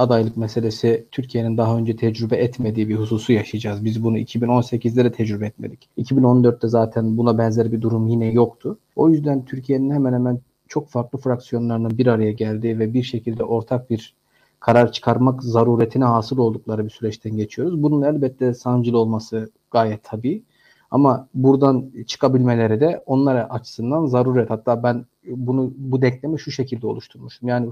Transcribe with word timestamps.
adaylık 0.00 0.36
meselesi 0.36 1.06
Türkiye'nin 1.10 1.56
daha 1.56 1.76
önce 1.76 1.96
tecrübe 1.96 2.36
etmediği 2.36 2.88
bir 2.88 2.94
hususu 2.94 3.32
yaşayacağız. 3.32 3.84
Biz 3.84 4.04
bunu 4.04 4.18
2018'de 4.18 5.04
de 5.04 5.12
tecrübe 5.12 5.46
etmedik. 5.46 5.88
2014'te 5.98 6.68
zaten 6.68 7.16
buna 7.16 7.38
benzer 7.38 7.72
bir 7.72 7.80
durum 7.80 8.06
yine 8.06 8.26
yoktu. 8.26 8.78
O 8.96 9.08
yüzden 9.08 9.44
Türkiye'nin 9.44 9.90
hemen 9.90 10.12
hemen 10.12 10.40
çok 10.68 10.88
farklı 10.88 11.18
fraksiyonlarının 11.18 11.98
bir 11.98 12.06
araya 12.06 12.32
geldiği 12.32 12.78
ve 12.78 12.94
bir 12.94 13.02
şekilde 13.02 13.44
ortak 13.44 13.90
bir 13.90 14.14
karar 14.60 14.92
çıkarmak 14.92 15.42
zaruretine 15.42 16.04
hasıl 16.04 16.38
oldukları 16.38 16.84
bir 16.84 16.90
süreçten 16.90 17.36
geçiyoruz. 17.36 17.82
Bunun 17.82 18.02
elbette 18.02 18.54
sancılı 18.54 18.98
olması 18.98 19.50
gayet 19.70 20.04
tabii. 20.04 20.42
Ama 20.90 21.28
buradan 21.34 21.90
çıkabilmeleri 22.06 22.80
de 22.80 23.02
onlara 23.06 23.50
açısından 23.50 24.06
zaruret. 24.06 24.50
Hatta 24.50 24.82
ben 24.82 25.06
bunu 25.26 25.72
bu 25.76 26.02
denklemi 26.02 26.40
şu 26.40 26.50
şekilde 26.50 26.86
oluşturmuştum. 26.86 27.48
Yani 27.48 27.70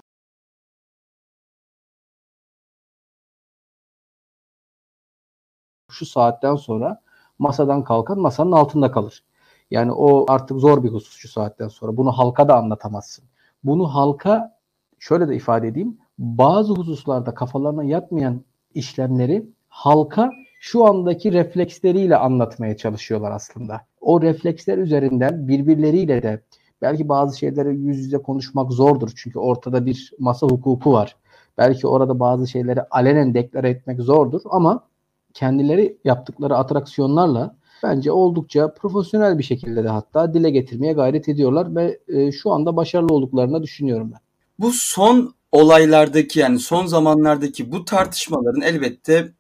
şu 5.99 6.07
saatten 6.07 6.57
sonra 6.57 7.01
masadan 7.39 7.85
kalkan 7.85 8.19
masanın 8.19 8.53
altında 8.53 8.91
kalır. 8.91 9.25
Yani 9.71 9.93
o 9.93 10.33
artık 10.33 10.59
zor 10.59 10.85
bir 10.85 10.89
husus 10.89 11.17
şu 11.17 11.29
saatten 11.29 11.69
sonra. 11.69 11.97
Bunu 11.97 12.13
halka 12.13 12.49
da 12.49 12.57
anlatamazsın. 12.57 13.25
Bunu 13.65 13.95
halka 13.95 14.59
şöyle 14.99 15.29
de 15.29 15.37
ifade 15.37 15.69
edeyim. 15.69 15.99
Bazı 16.19 16.73
hususlarda 16.73 17.35
kafalarına 17.35 17.85
yatmayan 17.85 18.45
işlemleri 18.75 19.47
halka 19.69 20.31
şu 20.61 20.87
andaki 20.87 21.33
refleksleriyle 21.33 22.17
anlatmaya 22.17 22.77
çalışıyorlar 22.77 23.31
aslında. 23.31 23.81
O 24.01 24.23
refleksler 24.23 24.79
üzerinden 24.79 25.49
birbirleriyle 25.49 26.23
de 26.23 26.43
belki 26.83 27.09
bazı 27.09 27.39
şeyleri 27.39 27.77
yüz 27.77 27.99
yüze 27.99 28.19
konuşmak 28.19 28.73
zordur. 28.73 29.11
Çünkü 29.17 29.39
ortada 29.39 29.87
bir 29.87 30.13
masa 30.19 30.47
hukuku 30.47 30.93
var. 30.93 31.17
Belki 31.59 31.87
orada 31.87 32.21
bazı 32.21 32.47
şeyleri 32.47 32.83
alenen 32.83 33.35
deklare 33.35 33.71
etmek 33.71 34.01
zordur 34.01 34.41
ama 34.51 34.85
kendileri 35.35 35.99
yaptıkları 36.05 36.57
atraksiyonlarla 36.57 37.57
bence 37.83 38.13
oldukça 38.13 38.75
profesyonel 38.75 39.39
bir 39.39 39.43
şekilde 39.43 39.85
de 39.85 39.89
hatta 39.89 40.35
dile 40.35 40.51
getirmeye 40.51 40.93
gayret 40.93 41.29
ediyorlar 41.29 41.77
ve 41.77 41.99
e, 42.09 42.33
şu 42.33 42.51
anda 42.53 42.77
başarılı 42.77 43.15
olduklarını 43.15 43.63
düşünüyorum 43.63 44.11
ben. 44.13 44.21
Bu 44.59 44.73
son 44.73 45.35
olaylardaki 45.53 46.41
yani 46.41 46.59
son 46.59 46.87
zamanlardaki 46.87 47.73
bu 47.73 47.85
tartışmaların 47.85 48.61
elbette 48.61 49.33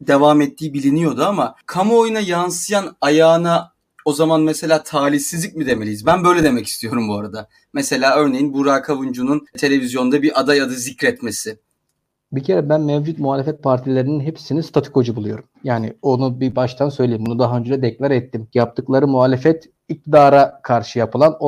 devam 0.00 0.40
ettiği 0.40 0.74
biliniyordu 0.74 1.24
ama 1.24 1.54
kamuoyuna 1.66 2.20
yansıyan 2.20 2.96
ayağına 3.00 3.72
o 4.04 4.12
zaman 4.12 4.42
mesela 4.42 4.82
talihsizlik 4.82 5.56
mi 5.56 5.66
demeliyiz? 5.66 6.06
Ben 6.06 6.24
böyle 6.24 6.42
demek 6.42 6.66
istiyorum 6.66 7.08
bu 7.08 7.18
arada. 7.18 7.48
Mesela 7.72 8.16
örneğin 8.16 8.54
Burak 8.54 8.90
Avuncu'nun 8.90 9.46
televizyonda 9.58 10.22
bir 10.22 10.40
aday 10.40 10.60
adı 10.60 10.74
zikretmesi. 10.74 11.58
Bir 12.32 12.42
kere 12.42 12.68
ben 12.68 12.80
mevcut 12.80 13.18
muhalefet 13.18 13.62
partilerinin 13.62 14.20
hepsini 14.20 14.62
statikocu 14.62 15.16
buluyorum. 15.16 15.44
Yani 15.64 15.94
onu 16.02 16.40
bir 16.40 16.56
baştan 16.56 16.88
söyleyeyim. 16.88 17.26
Bunu 17.26 17.38
daha 17.38 17.58
önce 17.58 17.72
de 17.72 17.82
deklar 17.82 18.10
ettim. 18.10 18.48
Yaptıkları 18.54 19.08
muhalefet 19.08 19.70
iktidara 19.88 20.60
karşı 20.62 20.98
yapılan 20.98 21.38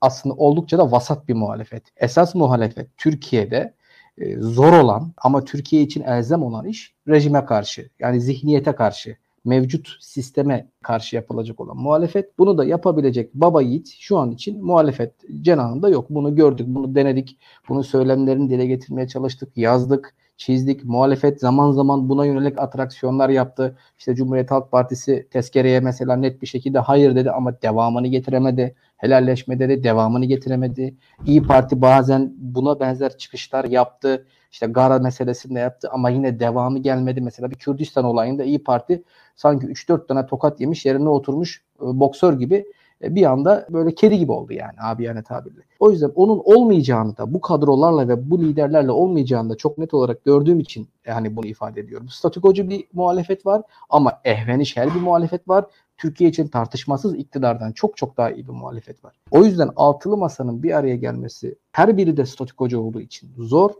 aslında 0.00 0.34
oldukça 0.34 0.78
da 0.78 0.92
vasat 0.92 1.28
bir 1.28 1.34
muhalefet. 1.34 1.82
Esas 1.96 2.34
muhalefet 2.34 2.96
Türkiye'de 2.96 3.74
e, 4.18 4.36
zor 4.38 4.72
olan 4.72 5.12
ama 5.16 5.44
Türkiye 5.44 5.82
için 5.82 6.02
elzem 6.02 6.42
olan 6.42 6.66
iş 6.66 6.94
rejime 7.08 7.44
karşı 7.44 7.90
yani 7.98 8.20
zihniyete 8.20 8.72
karşı 8.72 9.16
mevcut 9.44 9.88
sisteme 10.00 10.68
karşı 10.82 11.16
yapılacak 11.16 11.60
olan 11.60 11.76
muhalefet. 11.76 12.38
Bunu 12.38 12.58
da 12.58 12.64
yapabilecek 12.64 13.34
baba 13.34 13.62
yiğit 13.62 13.88
şu 13.98 14.18
an 14.18 14.30
için 14.30 14.64
muhalefet 14.64 15.14
cenahında 15.40 15.88
yok. 15.88 16.06
Bunu 16.10 16.36
gördük, 16.36 16.66
bunu 16.68 16.94
denedik. 16.94 17.38
Bunu 17.68 17.84
söylemlerini 17.84 18.50
dile 18.50 18.66
getirmeye 18.66 19.08
çalıştık, 19.08 19.56
yazdık 19.56 20.14
çizdik. 20.40 20.84
Muhalefet 20.84 21.40
zaman 21.40 21.72
zaman 21.72 22.08
buna 22.08 22.26
yönelik 22.26 22.58
atraksiyonlar 22.58 23.28
yaptı. 23.28 23.76
İşte 23.98 24.14
Cumhuriyet 24.14 24.50
Halk 24.50 24.70
Partisi 24.70 25.26
tezkereye 25.30 25.80
mesela 25.80 26.16
net 26.16 26.42
bir 26.42 26.46
şekilde 26.46 26.78
hayır 26.78 27.16
dedi 27.16 27.30
ama 27.30 27.62
devamını 27.62 28.06
getiremedi. 28.06 28.74
Helalleşmede 28.96 29.68
de 29.68 29.84
devamını 29.84 30.24
getiremedi. 30.24 30.94
İyi 31.26 31.42
Parti 31.42 31.82
bazen 31.82 32.32
buna 32.36 32.80
benzer 32.80 33.18
çıkışlar 33.18 33.64
yaptı. 33.64 34.26
İşte 34.52 34.66
Gara 34.66 34.98
meselesinde 34.98 35.58
yaptı 35.58 35.88
ama 35.92 36.10
yine 36.10 36.40
devamı 36.40 36.78
gelmedi. 36.78 37.20
Mesela 37.20 37.50
bir 37.50 37.56
Kürdistan 37.56 38.04
olayında 38.04 38.44
İyi 38.44 38.64
Parti 38.64 39.02
sanki 39.36 39.66
3-4 39.66 40.06
tane 40.06 40.26
tokat 40.26 40.60
yemiş 40.60 40.86
yerine 40.86 41.08
oturmuş 41.08 41.62
e, 41.82 41.84
boksör 41.84 42.38
gibi 42.38 42.64
bir 43.02 43.30
anda 43.30 43.66
böyle 43.70 43.94
kedi 43.94 44.18
gibi 44.18 44.32
oldu 44.32 44.52
yani 44.52 44.74
abi 44.82 45.04
yani 45.04 45.22
tabirle. 45.22 45.60
O 45.80 45.90
yüzden 45.90 46.12
onun 46.14 46.40
olmayacağını 46.44 47.16
da 47.16 47.34
bu 47.34 47.40
kadrolarla 47.40 48.08
ve 48.08 48.30
bu 48.30 48.42
liderlerle 48.42 48.90
olmayacağını 48.90 49.50
da 49.50 49.56
çok 49.56 49.78
net 49.78 49.94
olarak 49.94 50.24
gördüğüm 50.24 50.60
için 50.60 50.88
yani 51.06 51.36
bunu 51.36 51.46
ifade 51.46 51.80
ediyorum. 51.80 52.08
Statikocu 52.08 52.68
bir 52.68 52.84
muhalefet 52.92 53.46
var 53.46 53.62
ama 53.90 54.20
ehvenişel 54.24 54.94
bir 54.94 55.00
muhalefet 55.00 55.48
var. 55.48 55.64
Türkiye 55.98 56.30
için 56.30 56.48
tartışmasız 56.48 57.14
iktidardan 57.14 57.72
çok 57.72 57.96
çok 57.96 58.16
daha 58.16 58.30
iyi 58.30 58.48
bir 58.48 58.52
muhalefet 58.52 59.04
var. 59.04 59.14
O 59.30 59.44
yüzden 59.44 59.70
altılı 59.76 60.16
masanın 60.16 60.62
bir 60.62 60.78
araya 60.78 60.96
gelmesi 60.96 61.54
her 61.72 61.96
biri 61.96 62.16
de 62.16 62.26
statikocu 62.26 62.80
olduğu 62.80 63.00
için 63.00 63.30
zor. 63.38 63.70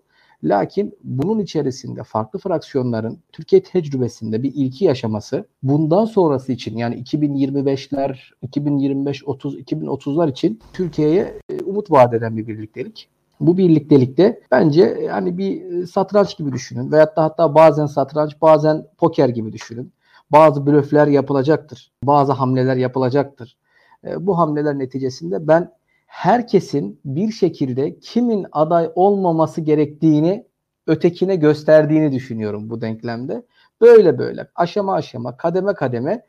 Lakin 0.45 0.99
bunun 1.05 1.39
içerisinde 1.39 2.03
farklı 2.03 2.39
fraksiyonların 2.39 3.19
Türkiye 3.33 3.63
tecrübesinde 3.63 4.43
bir 4.43 4.53
ilki 4.55 4.85
yaşaması 4.85 5.45
bundan 5.63 6.05
sonrası 6.05 6.53
için 6.53 6.77
yani 6.77 7.03
2025'ler, 7.03 8.19
2025, 8.43 9.25
30, 9.25 9.59
2030'lar 9.59 10.31
için 10.31 10.61
Türkiye'ye 10.73 11.35
e, 11.51 11.63
umut 11.63 11.91
vaat 11.91 12.15
eden 12.15 12.37
bir 12.37 12.47
birliktelik. 12.47 13.09
Bu 13.41 13.57
birliktelikte 13.57 14.41
bence 14.51 14.83
yani 15.07 15.39
bir 15.39 15.87
satranç 15.87 16.37
gibi 16.37 16.53
düşünün 16.53 16.93
veyahut 16.93 17.17
da 17.17 17.25
hatta 17.25 17.55
bazen 17.55 17.87
satranç 17.87 18.43
bazen 18.43 18.87
poker 18.99 19.29
gibi 19.29 19.53
düşünün. 19.53 19.93
Bazı 20.33 20.67
blöfler 20.67 21.07
yapılacaktır. 21.07 21.93
Bazı 22.05 22.33
hamleler 22.33 22.77
yapılacaktır. 22.77 23.57
E, 24.05 24.27
bu 24.27 24.39
hamleler 24.39 24.79
neticesinde 24.79 25.49
ben 25.49 25.73
herkesin 26.11 27.01
bir 27.05 27.33
şekilde 27.33 27.99
kimin 27.99 28.47
aday 28.53 28.91
olmaması 28.95 29.61
gerektiğini 29.61 30.47
ötekine 30.87 31.37
gösterdiğini 31.37 32.13
düşünüyorum 32.13 32.71
bu 32.71 32.81
denklemde. 32.81 33.43
Böyle 33.81 34.19
böyle 34.19 34.47
aşama 34.55 34.95
aşama 34.95 35.37
kademe 35.37 35.75
kademe 35.75 36.27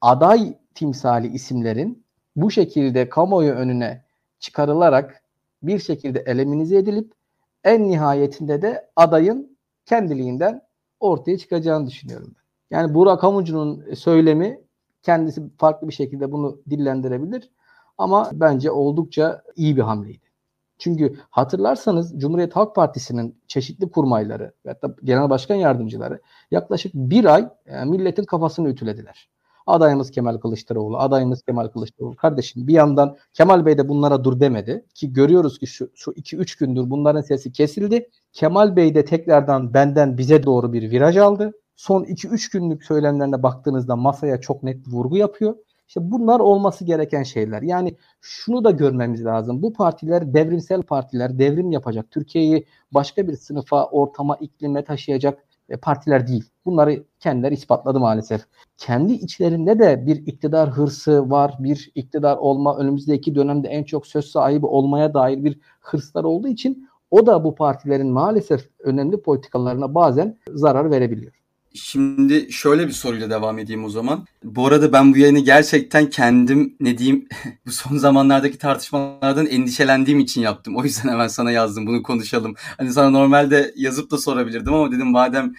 aday 0.00 0.58
timsali 0.74 1.28
isimlerin 1.28 2.04
bu 2.36 2.50
şekilde 2.50 3.08
kamuoyu 3.08 3.52
önüne 3.52 4.04
çıkarılarak 4.40 5.22
bir 5.62 5.78
şekilde 5.78 6.18
eleminize 6.20 6.76
edilip 6.76 7.12
en 7.64 7.88
nihayetinde 7.88 8.62
de 8.62 8.88
adayın 8.96 9.56
kendiliğinden 9.86 10.62
ortaya 11.00 11.38
çıkacağını 11.38 11.86
düşünüyorum. 11.86 12.34
Yani 12.70 12.94
Burak 12.94 13.22
Hamucu'nun 13.22 13.94
söylemi 13.94 14.60
kendisi 15.02 15.42
farklı 15.58 15.88
bir 15.88 15.94
şekilde 15.94 16.32
bunu 16.32 16.60
dillendirebilir. 16.70 17.50
Ama 17.98 18.30
bence 18.32 18.70
oldukça 18.70 19.42
iyi 19.56 19.76
bir 19.76 19.82
hamleydi. 19.82 20.32
Çünkü 20.78 21.16
hatırlarsanız 21.30 22.20
Cumhuriyet 22.20 22.56
Halk 22.56 22.74
Partisi'nin 22.74 23.36
çeşitli 23.46 23.90
kurmayları 23.90 24.52
ve 24.66 24.70
hatta 24.70 24.94
genel 25.04 25.30
başkan 25.30 25.54
yardımcıları 25.54 26.20
yaklaşık 26.50 26.94
bir 26.94 27.24
ay 27.24 27.48
e, 27.66 27.84
milletin 27.84 28.24
kafasını 28.24 28.68
ütülediler. 28.68 29.28
Adayımız 29.66 30.10
Kemal 30.10 30.38
Kılıçdaroğlu, 30.38 30.98
adayımız 30.98 31.42
Kemal 31.42 31.68
Kılıçdaroğlu. 31.68 32.16
Kardeşim 32.16 32.66
bir 32.66 32.72
yandan 32.72 33.16
Kemal 33.32 33.66
Bey 33.66 33.78
de 33.78 33.88
bunlara 33.88 34.24
dur 34.24 34.40
demedi 34.40 34.84
ki 34.94 35.12
görüyoruz 35.12 35.58
ki 35.58 35.66
şu, 35.66 35.90
şu 35.94 36.12
iki 36.16 36.36
üç 36.36 36.56
gündür 36.56 36.90
bunların 36.90 37.20
sesi 37.20 37.52
kesildi. 37.52 38.10
Kemal 38.32 38.76
Bey 38.76 38.94
de 38.94 39.04
tekrardan 39.04 39.74
benden 39.74 40.18
bize 40.18 40.42
doğru 40.42 40.72
bir 40.72 40.90
viraj 40.90 41.16
aldı. 41.16 41.52
Son 41.76 42.04
2-3 42.04 42.52
günlük 42.52 42.84
söylemlerine 42.84 43.42
baktığınızda 43.42 43.96
masaya 43.96 44.40
çok 44.40 44.62
net 44.62 44.88
vurgu 44.88 45.16
yapıyor. 45.16 45.54
İşte 45.88 46.10
bunlar 46.10 46.40
olması 46.40 46.84
gereken 46.84 47.22
şeyler. 47.22 47.62
Yani 47.62 47.96
şunu 48.20 48.64
da 48.64 48.70
görmemiz 48.70 49.24
lazım. 49.24 49.62
Bu 49.62 49.72
partiler 49.72 50.34
devrimsel 50.34 50.82
partiler, 50.82 51.38
devrim 51.38 51.72
yapacak. 51.72 52.10
Türkiye'yi 52.10 52.66
başka 52.92 53.28
bir 53.28 53.36
sınıfa, 53.36 53.86
ortama, 53.86 54.36
iklime 54.36 54.84
taşıyacak 54.84 55.38
e, 55.68 55.76
partiler 55.76 56.26
değil. 56.26 56.44
Bunları 56.64 57.04
kendileri 57.20 57.54
ispatladı 57.54 58.00
maalesef. 58.00 58.42
Kendi 58.76 59.12
içlerinde 59.12 59.78
de 59.78 60.06
bir 60.06 60.16
iktidar 60.26 60.70
hırsı 60.70 61.30
var. 61.30 61.54
Bir 61.58 61.92
iktidar 61.94 62.36
olma, 62.36 62.78
önümüzdeki 62.78 63.34
dönemde 63.34 63.68
en 63.68 63.84
çok 63.84 64.06
söz 64.06 64.24
sahibi 64.24 64.66
olmaya 64.66 65.14
dair 65.14 65.44
bir 65.44 65.60
hırslar 65.80 66.24
olduğu 66.24 66.48
için 66.48 66.88
o 67.10 67.26
da 67.26 67.44
bu 67.44 67.54
partilerin 67.54 68.10
maalesef 68.12 68.68
önemli 68.78 69.22
politikalarına 69.22 69.94
bazen 69.94 70.38
zarar 70.48 70.90
verebiliyor. 70.90 71.41
Şimdi 71.74 72.52
şöyle 72.52 72.86
bir 72.86 72.92
soruyla 72.92 73.30
devam 73.30 73.58
edeyim 73.58 73.84
o 73.84 73.88
zaman. 73.88 74.26
Bu 74.44 74.66
arada 74.66 74.92
ben 74.92 75.14
bu 75.14 75.18
yayını 75.18 75.38
gerçekten 75.38 76.10
kendim 76.10 76.76
ne 76.80 76.98
diyeyim 76.98 77.28
bu 77.66 77.72
son 77.72 77.96
zamanlardaki 77.96 78.58
tartışmalardan 78.58 79.46
endişelendiğim 79.46 80.20
için 80.20 80.40
yaptım. 80.40 80.76
O 80.76 80.84
yüzden 80.84 81.08
hemen 81.08 81.28
sana 81.28 81.50
yazdım 81.50 81.86
bunu 81.86 82.02
konuşalım. 82.02 82.54
Hani 82.78 82.92
sana 82.92 83.10
normalde 83.10 83.72
yazıp 83.76 84.10
da 84.10 84.18
sorabilirdim 84.18 84.74
ama 84.74 84.92
dedim 84.92 85.10
madem 85.10 85.54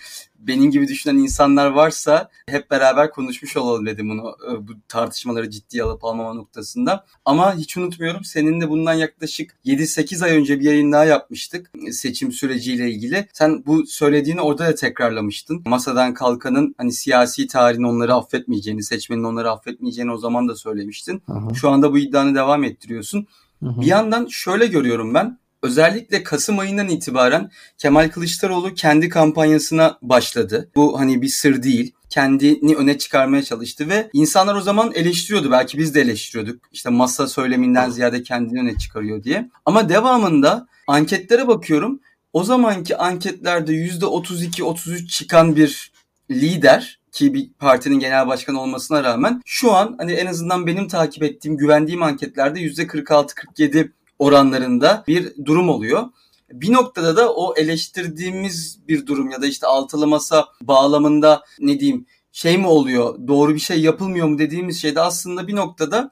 benim 0.48 0.72
gibi 0.72 0.88
düşünen 0.88 1.16
insanlar 1.16 1.72
varsa 1.72 2.30
hep 2.50 2.72
beraber 2.72 3.12
konuşmuş 3.12 3.58
olalım 3.58 3.86
dedim 3.86 4.10
bunu 4.10 4.36
e, 4.52 4.68
bu 4.68 4.72
tartışmaları 4.88 5.50
ciddiye 5.50 5.84
alıp 5.84 6.06
almama 6.06 6.34
noktasında. 6.34 7.06
Ama 7.26 7.56
hiç 7.56 7.78
unutmuyorum 7.78 8.24
seninle 8.24 8.70
bundan 8.70 8.94
yaklaşık 8.94 9.56
7-8 9.66 10.26
ay 10.26 10.38
önce 10.38 10.60
bir 10.60 10.66
yayın 10.66 10.92
daha 10.92 11.06
yapmıştık 11.06 11.72
seçim 11.92 12.32
süreciyle 12.32 12.92
ilgili. 12.92 13.28
Sen 13.34 13.66
bu 13.66 13.86
söylediğini 13.86 14.42
orada 14.42 14.66
da 14.66 14.76
tekrarlamıştın. 14.76 15.64
Masadan 15.66 16.14
kalkanın 16.14 16.76
hani 16.78 16.92
siyasi 16.92 17.48
tarihin 17.48 17.84
onları 17.84 18.14
affetmeyeceğini, 18.14 18.84
seçmenin 18.84 19.24
onları 19.24 19.52
affetmeyeceğini 19.52 20.12
o 20.12 20.18
zaman 20.18 20.48
da 20.48 20.56
söylemiştin. 20.56 21.22
Aha. 21.28 21.54
Şu 21.54 21.70
anda 21.70 21.94
bu 21.94 21.98
iddianı 21.98 22.36
devam 22.36 22.64
ettiriyorsun. 22.64 23.28
Hı 23.64 23.70
hı. 23.70 23.82
Bir 23.82 23.86
yandan 23.86 24.28
şöyle 24.30 24.68
görüyorum 24.68 25.14
ben 25.14 25.38
özellikle 25.64 26.24
Kasım 26.24 26.60
ayından 26.60 26.90
itibaren 26.90 27.52
Kemal 27.78 28.10
Kılıçdaroğlu 28.10 28.74
kendi 28.74 29.10
kampanyasına 29.10 29.98
başladı. 30.02 30.72
Bu 30.76 31.00
hani 31.00 31.22
bir 31.22 31.28
sır 31.28 31.64
değil. 31.64 31.94
Kendini 32.10 32.76
öne 32.76 32.98
çıkarmaya 32.98 33.44
çalıştı 33.44 33.90
ve 33.90 34.10
insanlar 34.14 34.56
o 34.56 34.62
zaman 34.62 34.92
eleştiriyordu. 34.94 35.52
Belki 35.52 35.78
biz 35.78 35.96
de 35.96 36.02
eleştiriyorduk. 36.02 36.62
İşte 36.72 36.90
masa 36.90 37.28
söyleminden 37.28 37.90
ziyade 37.90 38.24
kendini 38.24 38.60
öne 38.60 38.78
çıkarıyor 38.78 39.24
diye. 39.24 39.50
Ama 39.66 39.90
devamında 39.90 40.68
anketlere 40.88 41.48
bakıyorum. 41.48 42.00
O 42.34 42.44
zamanki 42.44 42.98
anketlerde 42.98 43.72
%32-33 43.72 45.08
çıkan 45.08 45.56
bir 45.56 45.92
lider 46.32 47.00
ki 47.12 47.34
bir 47.34 47.50
partinin 47.60 48.00
genel 48.00 48.28
başkanı 48.28 48.62
olmasına 48.62 49.04
rağmen 49.04 49.42
şu 49.46 49.72
an 49.72 49.96
hani 49.98 50.12
en 50.12 50.26
azından 50.26 50.68
benim 50.68 50.88
takip 50.88 51.24
ettiğim, 51.24 51.58
güvendiğim 51.58 52.04
anketlerde 52.04 52.60
%46-47 52.60 53.92
oranlarında 54.24 55.04
bir 55.08 55.46
durum 55.46 55.70
oluyor. 55.70 56.04
Bir 56.52 56.74
noktada 56.74 57.18
da 57.18 57.34
o 57.34 57.56
eleştirdiğimiz 57.56 58.80
bir 58.88 59.08
durum 59.08 59.30
ya 59.30 59.42
da 59.42 59.46
işte 59.46 59.68
altılı 59.68 60.08
masa 60.08 60.48
bağlamında 60.62 61.44
ne 61.60 61.80
diyeyim 61.80 62.06
şey 62.32 62.58
mi 62.58 62.68
oluyor, 62.68 63.28
doğru 63.28 63.56
bir 63.56 63.60
şey 63.60 63.82
yapılmıyor 63.82 64.28
mu 64.28 64.40
dediğimiz 64.40 64.82
şey 64.82 64.96
de 64.96 65.02
aslında 65.02 65.48
bir 65.48 65.56
noktada 65.56 66.12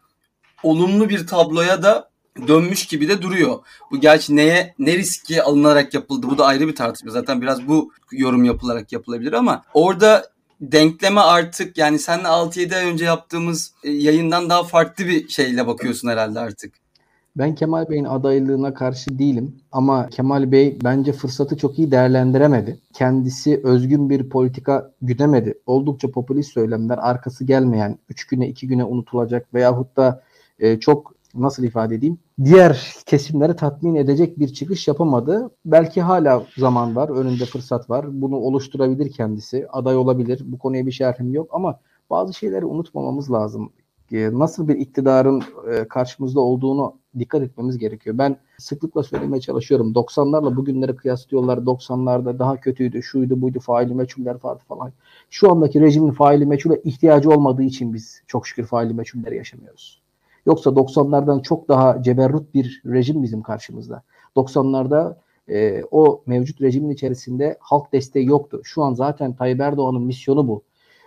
olumlu 0.64 1.10
bir 1.10 1.28
tabloya 1.28 1.84
da 1.84 2.12
dönmüş 2.48 2.86
gibi 2.86 3.08
de 3.08 3.22
duruyor. 3.22 3.60
Bu 3.92 4.00
gerçi 4.00 4.36
neye 4.36 4.76
ne 4.80 4.98
riski 4.98 5.44
alınarak 5.44 5.94
yapıldı 5.94 6.28
bu 6.30 6.38
da 6.38 6.46
ayrı 6.46 6.68
bir 6.68 6.76
tartışma. 6.76 7.12
Zaten 7.12 7.42
biraz 7.42 7.68
bu 7.68 7.92
yorum 8.12 8.44
yapılarak 8.44 8.92
yapılabilir 8.92 9.34
ama 9.34 9.64
orada 9.74 10.32
denkleme 10.62 11.22
artık 11.22 11.78
yani 11.78 12.00
seninle 12.00 12.28
6-7 12.28 12.76
ay 12.76 12.86
önce 12.86 13.06
yaptığımız 13.06 13.74
e, 13.84 13.92
yayından 13.92 14.50
daha 14.50 14.64
farklı 14.64 15.08
bir 15.08 15.30
şeyle 15.30 15.68
bakıyorsun 15.68 16.10
herhalde 16.10 16.40
artık. 16.40 16.81
Ben 17.36 17.56
Kemal 17.56 17.90
Bey'in 17.90 18.04
adaylığına 18.04 18.74
karşı 18.74 19.20
değilim 19.20 19.56
ama 19.72 20.10
Kemal 20.10 20.52
Bey 20.52 20.80
bence 20.84 21.14
fırsatı 21.14 21.58
çok 21.58 21.80
iyi 21.80 21.92
değerlendiremedi. 21.92 22.80
Kendisi 22.94 23.62
özgün 23.64 24.10
bir 24.10 24.30
politika 24.30 24.92
güdemedi. 25.02 25.54
Oldukça 25.66 26.12
popülist 26.12 26.54
söylemler, 26.54 26.98
arkası 26.98 27.46
gelmeyen, 27.46 27.98
3 28.10 28.28
güne 28.28 28.48
2 28.48 28.68
güne 28.68 28.84
unutulacak 28.84 29.54
veyahut 29.54 29.98
da 29.98 30.24
e, 30.60 30.80
çok 30.80 31.14
nasıl 31.36 31.64
ifade 31.64 31.96
edeyim 31.96 32.20
diğer 32.44 32.94
kesimleri 33.06 33.56
tatmin 33.56 33.96
edecek 33.96 34.40
bir 34.40 34.54
çıkış 34.54 34.88
yapamadı. 34.88 35.52
Belki 35.66 36.02
hala 36.02 36.44
zaman 36.58 36.96
var, 36.96 37.10
önünde 37.10 37.46
fırsat 37.46 37.90
var. 37.90 38.22
Bunu 38.22 38.36
oluşturabilir 38.36 39.12
kendisi, 39.12 39.68
aday 39.70 39.98
olabilir. 39.98 40.42
Bu 40.46 40.60
konuya 40.60 40.86
bir 40.86 40.92
şerhim 40.92 41.34
yok 41.34 41.50
ama 41.52 41.80
bazı 42.10 42.34
şeyleri 42.34 42.66
unutmamamız 42.66 43.32
lazım. 43.32 43.72
E, 44.12 44.40
nasıl 44.40 44.68
bir 44.68 44.76
iktidarın 44.76 45.44
e, 45.72 45.88
karşımızda 45.88 46.40
olduğunu 46.40 46.96
dikkat 47.20 47.42
etmemiz 47.42 47.78
gerekiyor. 47.78 48.18
Ben 48.18 48.38
sıklıkla 48.58 49.04
söylemeye 49.04 49.42
çalışıyorum. 49.42 49.94
90'larla 49.94 50.56
bugünleri 50.56 50.96
kıyaslıyorlar. 50.96 51.58
90'larda 51.58 52.40
daha 52.40 52.58
kötüydü, 52.58 53.04
şuydu 53.04 53.42
buydu, 53.42 53.60
faili 53.60 53.94
meçhuller 53.94 54.38
vardı 54.44 54.64
falan. 54.68 54.92
Şu 55.30 55.52
andaki 55.52 55.82
rejimin 55.82 56.12
faili 56.12 56.46
meçhule 56.46 56.82
ihtiyacı 56.84 57.30
olmadığı 57.30 57.64
için 57.64 57.94
biz 57.94 58.22
çok 58.28 58.48
şükür 58.48 58.66
faili 58.66 58.94
meçhulleri 58.94 59.38
yaşamıyoruz. 59.38 60.02
Yoksa 60.46 60.70
90'lardan 60.70 61.42
çok 61.42 61.68
daha 61.68 62.04
ceberrut 62.04 62.54
bir 62.54 62.82
rejim 62.86 63.24
bizim 63.24 63.42
karşımızda. 63.42 64.04
90'larda 64.36 65.16
e, 65.50 65.84
o 65.92 66.24
mevcut 66.26 66.62
rejimin 66.62 66.90
içerisinde 66.90 67.58
halk 67.60 67.94
desteği 67.94 68.26
yoktu. 68.26 68.62
Şu 68.64 68.84
an 68.84 68.94
zaten 68.94 69.34
Tayyip 69.34 69.60
Erdoğan'ın 69.60 70.02
misyonu 70.02 70.48
bu 70.48 70.64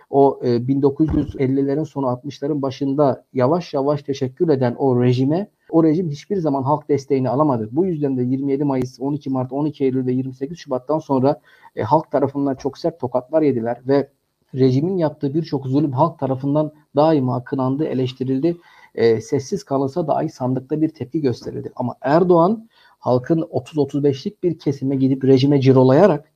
o 0.09 0.39
e, 0.43 0.47
1950'lerin 0.47 1.85
sonu 1.85 2.05
60'ların 2.05 2.61
başında 2.61 3.25
yavaş 3.33 3.73
yavaş 3.73 4.03
teşekkür 4.03 4.49
eden 4.49 4.75
o 4.77 5.03
rejime 5.03 5.47
o 5.69 5.83
rejim 5.83 6.09
hiçbir 6.09 6.37
zaman 6.37 6.63
halk 6.63 6.89
desteğini 6.89 7.29
alamadı. 7.29 7.69
Bu 7.71 7.85
yüzden 7.85 8.17
de 8.17 8.23
27 8.23 8.63
Mayıs, 8.63 8.99
12 8.99 9.29
Mart, 9.29 9.53
12 9.53 9.83
Eylül 9.83 10.05
ve 10.05 10.13
28 10.13 10.57
Şubat'tan 10.57 10.99
sonra 10.99 11.41
e, 11.75 11.83
halk 11.83 12.11
tarafından 12.11 12.55
çok 12.55 12.77
sert 12.77 12.99
tokatlar 12.99 13.41
yediler 13.41 13.77
ve 13.87 14.09
rejimin 14.55 14.97
yaptığı 14.97 15.33
birçok 15.33 15.67
zulüm 15.67 15.91
halk 15.91 16.19
tarafından 16.19 16.71
daima 16.95 17.43
kınandı, 17.43 17.85
eleştirildi. 17.85 18.57
E, 18.95 19.21
sessiz 19.21 19.63
kalınsa 19.63 20.07
dahi 20.07 20.29
sandıkta 20.29 20.81
bir 20.81 20.89
tepki 20.89 21.21
gösterildi. 21.21 21.71
Ama 21.75 21.95
Erdoğan 22.01 22.69
halkın 22.99 23.41
30-35'lik 23.41 24.43
bir 24.43 24.59
kesime 24.59 24.95
gidip 24.95 25.23
rejime 25.23 25.61
cirolayarak 25.61 26.31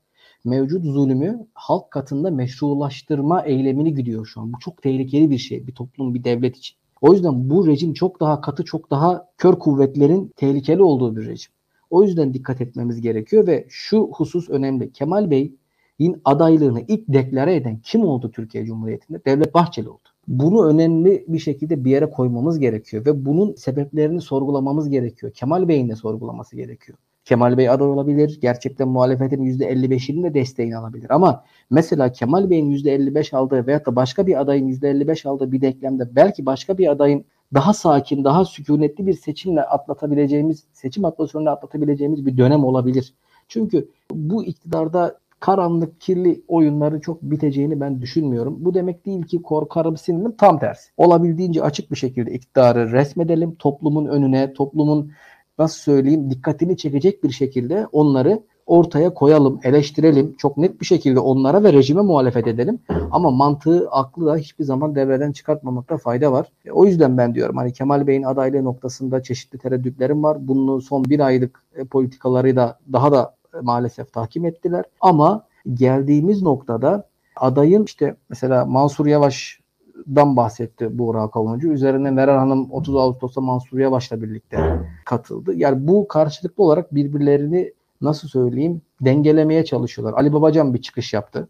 mevcut 0.46 0.86
zulümü 0.86 1.48
halk 1.54 1.92
katında 1.92 2.32
meşrulaştırma 2.32 3.42
eylemini 3.42 3.94
gidiyor 3.94 4.26
şu 4.26 4.42
an. 4.42 4.54
Bu 4.54 4.60
çok 4.60 4.82
tehlikeli 4.82 5.30
bir 5.30 5.38
şey 5.38 5.68
bir 5.68 5.76
toplum, 5.76 6.14
bir 6.14 6.24
devlet 6.24 6.58
için. 6.58 6.78
O 7.02 7.14
yüzden 7.14 7.50
bu 7.50 7.68
rejim 7.68 7.94
çok 7.94 8.20
daha 8.20 8.42
katı, 8.42 8.66
çok 8.66 8.92
daha 8.92 9.28
kör 9.38 9.54
kuvvetlerin 9.54 10.34
tehlikeli 10.36 10.84
olduğu 10.84 11.16
bir 11.16 11.26
rejim. 11.26 11.52
O 11.90 12.04
yüzden 12.04 12.34
dikkat 12.34 12.62
etmemiz 12.62 13.02
gerekiyor 13.02 13.48
ve 13.48 13.66
şu 13.70 14.10
husus 14.14 14.50
önemli. 14.50 14.92
Kemal 14.92 15.32
Bey'in 15.32 16.22
adaylığını 16.26 16.82
ilk 16.88 17.08
deklare 17.08 17.56
eden 17.56 17.80
kim 17.84 18.04
oldu 18.04 18.32
Türkiye 18.32 18.66
Cumhuriyeti'nde? 18.66 19.26
Devlet 19.26 19.54
Bahçeli 19.54 19.90
oldu. 19.90 20.10
Bunu 20.28 20.66
önemli 20.66 21.26
bir 21.28 21.40
şekilde 21.40 21.86
bir 21.86 21.92
yere 21.92 22.10
koymamız 22.10 22.60
gerekiyor 22.60 23.06
ve 23.06 23.26
bunun 23.26 23.54
sebeplerini 23.56 24.22
sorgulamamız 24.22 24.90
gerekiyor. 24.90 25.32
Kemal 25.34 25.68
Bey'in 25.68 25.90
de 25.90 25.96
sorgulaması 25.96 26.56
gerekiyor. 26.56 26.98
Kemal 27.30 27.58
Bey 27.58 27.70
aday 27.70 27.88
olabilir. 27.88 28.40
Gerçekten 28.42 28.88
muhalefetin 28.88 29.44
%55'inin 29.44 30.24
de 30.24 30.34
desteğini 30.34 30.78
alabilir. 30.78 31.10
Ama 31.10 31.44
mesela 31.70 32.12
Kemal 32.12 32.50
Bey'in 32.50 32.72
%55 32.72 33.36
aldığı 33.36 33.68
veyahut 33.68 33.86
da 33.86 33.96
başka 33.96 34.28
bir 34.28 34.42
adayın 34.42 34.68
%55 34.68 35.28
aldığı 35.28 35.52
bir 35.52 35.62
denklemde 35.62 36.16
belki 36.16 36.46
başka 36.46 36.78
bir 36.78 36.92
adayın 36.92 37.26
daha 37.54 37.74
sakin, 37.74 38.24
daha 38.24 38.46
sükunetli 38.46 39.08
bir 39.08 39.14
seçimle 39.14 39.62
atlatabileceğimiz, 39.62 40.64
seçim 40.74 41.06
atmosferini 41.06 41.50
atlatabileceğimiz 41.50 42.26
bir 42.26 42.38
dönem 42.38 42.64
olabilir. 42.64 43.14
Çünkü 43.48 43.90
bu 44.12 44.44
iktidarda 44.44 45.18
karanlık, 45.40 46.02
kirli 46.02 46.42
oyunları 46.48 47.02
çok 47.02 47.22
biteceğini 47.22 47.80
ben 47.80 48.02
düşünmüyorum. 48.02 48.56
Bu 48.60 48.74
demek 48.74 49.06
değil 49.06 49.24
ki 49.24 49.42
korkarım 49.42 49.98
sinirim 49.98 50.36
tam 50.36 50.60
tersi. 50.60 50.92
Olabildiğince 50.98 51.64
açık 51.64 51.92
bir 51.92 51.98
şekilde 51.98 52.31
iktidarı 52.31 52.92
resmedelim. 52.92 53.56
Toplumun 53.56 54.06
önüne, 54.06 54.54
toplumun 54.54 55.12
nasıl 55.59 55.80
söyleyeyim 55.80 56.31
dikkatini 56.31 56.78
çekecek 56.78 57.23
bir 57.23 57.31
şekilde 57.31 57.87
onları 57.92 58.42
ortaya 58.69 59.13
koyalım, 59.13 59.59
eleştirelim. 59.63 60.35
Çok 60.37 60.57
net 60.57 60.81
bir 60.81 60.85
şekilde 60.85 61.19
onlara 61.19 61.63
ve 61.63 61.73
rejime 61.73 62.01
muhalefet 62.01 62.47
edelim. 62.47 62.80
Ama 63.11 63.31
mantığı, 63.31 63.89
aklı 63.92 64.25
da 64.25 64.35
hiçbir 64.35 64.63
zaman 64.63 64.95
devreden 64.95 65.31
çıkartmamakta 65.31 65.97
fayda 65.97 66.31
var. 66.31 66.47
E, 66.66 66.71
o 66.71 66.85
yüzden 66.85 67.18
ben 67.18 67.35
diyorum 67.35 67.57
hani 67.57 67.73
Kemal 67.73 68.07
Bey'in 68.07 68.23
adaylığı 68.23 68.63
noktasında 68.63 69.23
çeşitli 69.23 69.59
tereddütlerim 69.59 70.23
var. 70.23 70.37
Bunun 70.47 70.80
son 70.80 71.04
bir 71.04 71.19
aylık 71.19 71.63
e, 71.75 71.83
politikaları 71.83 72.56
da 72.56 72.80
daha 72.94 73.11
da 73.11 73.35
e, 73.54 73.57
maalesef 73.61 74.13
tahkim 74.13 74.45
ettiler. 74.45 74.85
Ama 75.01 75.45
geldiğimiz 75.73 76.42
noktada 76.42 77.07
adayın 77.35 77.83
işte 77.83 78.16
mesela 78.30 78.66
Mansur 78.66 79.06
Yavaş 79.06 79.59
dan 80.08 80.38
bahsetti 80.38 81.00
Buğra 81.00 81.30
Kavuncu. 81.32 81.74
Üzerine 81.74 82.12
Meral 82.12 82.38
Hanım 82.38 82.72
30 82.72 82.96
Ağustos'ta 82.96 83.42
Mansur 83.42 83.80
Yavaş'la 83.80 84.22
birlikte 84.22 84.80
katıldı. 85.06 85.54
Yani 85.56 85.88
bu 85.88 86.08
karşılıklı 86.08 86.64
olarak 86.64 86.96
birbirlerini 86.96 87.74
nasıl 88.02 88.28
söyleyeyim 88.28 88.82
dengelemeye 89.02 89.66
çalışıyorlar. 89.66 90.20
Ali 90.20 90.34
Babacan 90.34 90.74
bir 90.74 90.82
çıkış 90.82 91.14
yaptı. 91.14 91.48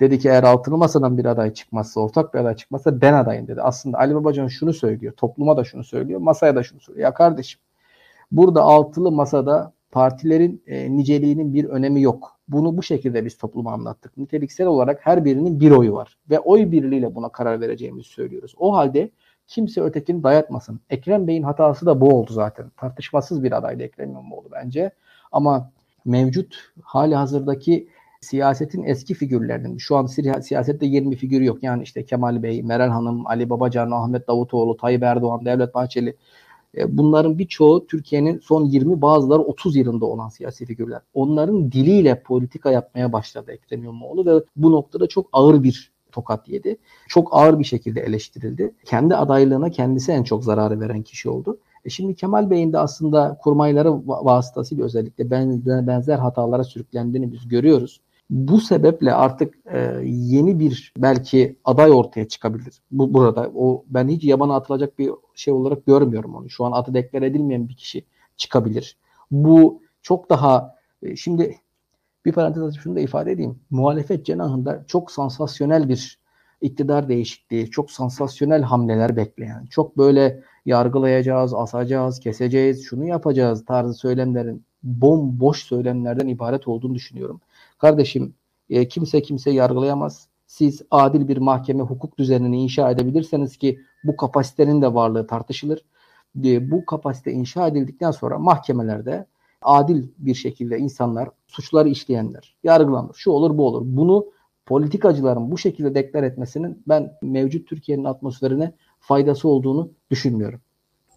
Dedi 0.00 0.18
ki 0.18 0.28
eğer 0.28 0.42
altılı 0.42 0.76
masadan 0.76 1.18
bir 1.18 1.24
aday 1.24 1.54
çıkmazsa, 1.54 2.00
ortak 2.00 2.34
bir 2.34 2.38
aday 2.38 2.56
çıkmazsa 2.56 3.00
ben 3.00 3.12
adayım 3.12 3.48
dedi. 3.48 3.62
Aslında 3.62 3.98
Ali 3.98 4.14
Babacan 4.14 4.48
şunu 4.48 4.72
söylüyor, 4.72 5.12
topluma 5.12 5.56
da 5.56 5.64
şunu 5.64 5.84
söylüyor, 5.84 6.20
masaya 6.20 6.56
da 6.56 6.62
şunu 6.62 6.80
söylüyor. 6.80 7.08
Ya 7.08 7.14
kardeşim 7.14 7.60
burada 8.32 8.62
altılı 8.62 9.12
masada 9.12 9.72
partilerin 9.90 10.62
e, 10.66 10.96
niceliğinin 10.96 11.54
bir 11.54 11.64
önemi 11.64 12.02
yok. 12.02 12.39
Bunu 12.52 12.76
bu 12.76 12.82
şekilde 12.82 13.24
biz 13.24 13.38
topluma 13.38 13.72
anlattık. 13.72 14.16
Niteliksel 14.16 14.66
olarak 14.66 15.06
her 15.06 15.24
birinin 15.24 15.60
bir 15.60 15.70
oyu 15.70 15.92
var. 15.92 16.18
Ve 16.30 16.38
oy 16.38 16.70
birliğiyle 16.70 17.14
buna 17.14 17.28
karar 17.28 17.60
vereceğimizi 17.60 18.08
söylüyoruz. 18.08 18.54
O 18.58 18.76
halde 18.76 19.10
kimse 19.46 19.80
ötekini 19.80 20.22
dayatmasın. 20.22 20.80
Ekrem 20.90 21.26
Bey'in 21.26 21.42
hatası 21.42 21.86
da 21.86 22.00
bu 22.00 22.08
oldu 22.08 22.32
zaten. 22.32 22.70
Tartışmasız 22.76 23.42
bir 23.42 23.52
adaydı 23.52 23.82
Ekrem 23.82 24.10
İmamoğlu 24.10 24.48
bence. 24.52 24.90
Ama 25.32 25.70
mevcut 26.04 26.56
hali 26.82 27.14
hazırdaki 27.14 27.88
siyasetin 28.20 28.82
eski 28.82 29.14
figürlerinin 29.14 29.78
şu 29.78 29.96
an 29.96 30.06
siyasette 30.40 30.86
yeni 30.86 31.10
bir 31.10 31.16
figür 31.16 31.40
yok. 31.40 31.62
Yani 31.62 31.82
işte 31.82 32.04
Kemal 32.04 32.42
Bey, 32.42 32.62
Meral 32.62 32.88
Hanım, 32.88 33.26
Ali 33.26 33.50
Babacan, 33.50 33.90
Ahmet 33.90 34.28
Davutoğlu, 34.28 34.76
Tayyip 34.76 35.02
Erdoğan, 35.02 35.44
Devlet 35.44 35.74
Bahçeli 35.74 36.16
bunların 36.88 37.38
birçoğu 37.38 37.86
Türkiye'nin 37.86 38.38
son 38.38 38.64
20 38.64 39.02
bazıları 39.02 39.40
30 39.40 39.76
yılında 39.76 40.06
olan 40.06 40.28
siyasi 40.28 40.66
figürler. 40.66 41.00
Onların 41.14 41.72
diliyle 41.72 42.22
politika 42.22 42.70
yapmaya 42.70 43.12
başladı 43.12 43.52
Ekrem 43.52 43.84
İmamoğlu 43.84 44.26
ve 44.26 44.44
bu 44.56 44.72
noktada 44.72 45.06
çok 45.06 45.28
ağır 45.32 45.62
bir 45.62 45.92
tokat 46.12 46.48
yedi. 46.48 46.76
Çok 47.08 47.28
ağır 47.30 47.58
bir 47.58 47.64
şekilde 47.64 48.00
eleştirildi. 48.00 48.74
Kendi 48.84 49.16
adaylığına 49.16 49.70
kendisi 49.70 50.12
en 50.12 50.22
çok 50.22 50.44
zararı 50.44 50.80
veren 50.80 51.02
kişi 51.02 51.30
oldu. 51.30 51.58
E 51.84 51.90
şimdi 51.90 52.14
Kemal 52.14 52.50
Bey'in 52.50 52.72
de 52.72 52.78
aslında 52.78 53.38
kurmayları 53.42 54.06
vasıtasıyla 54.06 54.84
özellikle 54.84 55.30
benzer, 55.30 55.86
benzer 55.86 56.18
hatalara 56.18 56.64
sürüklendiğini 56.64 57.32
biz 57.32 57.48
görüyoruz. 57.48 58.00
Bu 58.30 58.60
sebeple 58.60 59.14
artık 59.14 59.54
e, 59.72 60.00
yeni 60.04 60.58
bir 60.58 60.92
belki 60.96 61.56
aday 61.64 61.90
ortaya 61.90 62.28
çıkabilir. 62.28 62.82
Bu 62.90 63.14
burada 63.14 63.50
o 63.54 63.84
ben 63.88 64.08
hiç 64.08 64.24
yabana 64.24 64.56
atılacak 64.56 64.98
bir 64.98 65.10
şey 65.34 65.54
olarak 65.54 65.86
görmüyorum 65.86 66.34
onu. 66.34 66.50
Şu 66.50 66.64
an 66.64 66.72
adı 66.72 66.94
deklar 66.94 67.22
edilmeyen 67.22 67.68
bir 67.68 67.76
kişi 67.76 68.04
çıkabilir. 68.36 68.96
Bu 69.30 69.82
çok 70.02 70.30
daha 70.30 70.74
e, 71.02 71.16
şimdi 71.16 71.56
bir 72.24 72.32
parantez 72.32 72.62
açıp 72.62 72.82
şunu 72.82 72.96
da 72.96 73.00
ifade 73.00 73.32
edeyim. 73.32 73.58
Muhalefet 73.70 74.26
cenahında 74.26 74.84
çok 74.86 75.10
sansasyonel 75.10 75.88
bir 75.88 76.20
iktidar 76.60 77.08
değişikliği, 77.08 77.70
çok 77.70 77.90
sansasyonel 77.90 78.62
hamleler 78.62 79.16
bekleyen, 79.16 79.66
çok 79.66 79.98
böyle 79.98 80.42
yargılayacağız, 80.66 81.54
asacağız, 81.54 82.20
keseceğiz, 82.20 82.84
şunu 82.84 83.04
yapacağız 83.04 83.64
tarzı 83.64 83.94
söylemlerin 83.94 84.64
bomboş 84.82 85.62
söylemlerden 85.62 86.26
ibaret 86.26 86.68
olduğunu 86.68 86.94
düşünüyorum. 86.94 87.40
Kardeşim 87.80 88.34
e, 88.70 88.88
kimse 88.88 89.22
kimse 89.22 89.50
yargılayamaz. 89.50 90.28
Siz 90.46 90.82
adil 90.90 91.28
bir 91.28 91.36
mahkeme 91.36 91.82
hukuk 91.82 92.18
düzenini 92.18 92.62
inşa 92.62 92.90
edebilirseniz 92.90 93.56
ki 93.56 93.80
bu 94.04 94.16
kapasitenin 94.16 94.82
de 94.82 94.94
varlığı 94.94 95.26
tartışılır. 95.26 95.84
E, 96.44 96.70
bu 96.70 96.86
kapasite 96.86 97.32
inşa 97.32 97.68
edildikten 97.68 98.10
sonra 98.10 98.38
mahkemelerde 98.38 99.26
adil 99.62 100.08
bir 100.18 100.34
şekilde 100.34 100.78
insanlar, 100.78 101.28
suçları 101.46 101.88
işleyenler 101.88 102.56
yargılanır. 102.64 103.14
Şu 103.14 103.30
olur 103.30 103.58
bu 103.58 103.66
olur. 103.66 103.82
Bunu 103.84 104.26
politikacıların 104.66 105.50
bu 105.50 105.58
şekilde 105.58 105.94
deklar 105.94 106.22
etmesinin 106.22 106.82
ben 106.88 107.12
mevcut 107.22 107.68
Türkiye'nin 107.68 108.04
atmosferine 108.04 108.72
faydası 109.00 109.48
olduğunu 109.48 109.90
düşünmüyorum. 110.10 110.60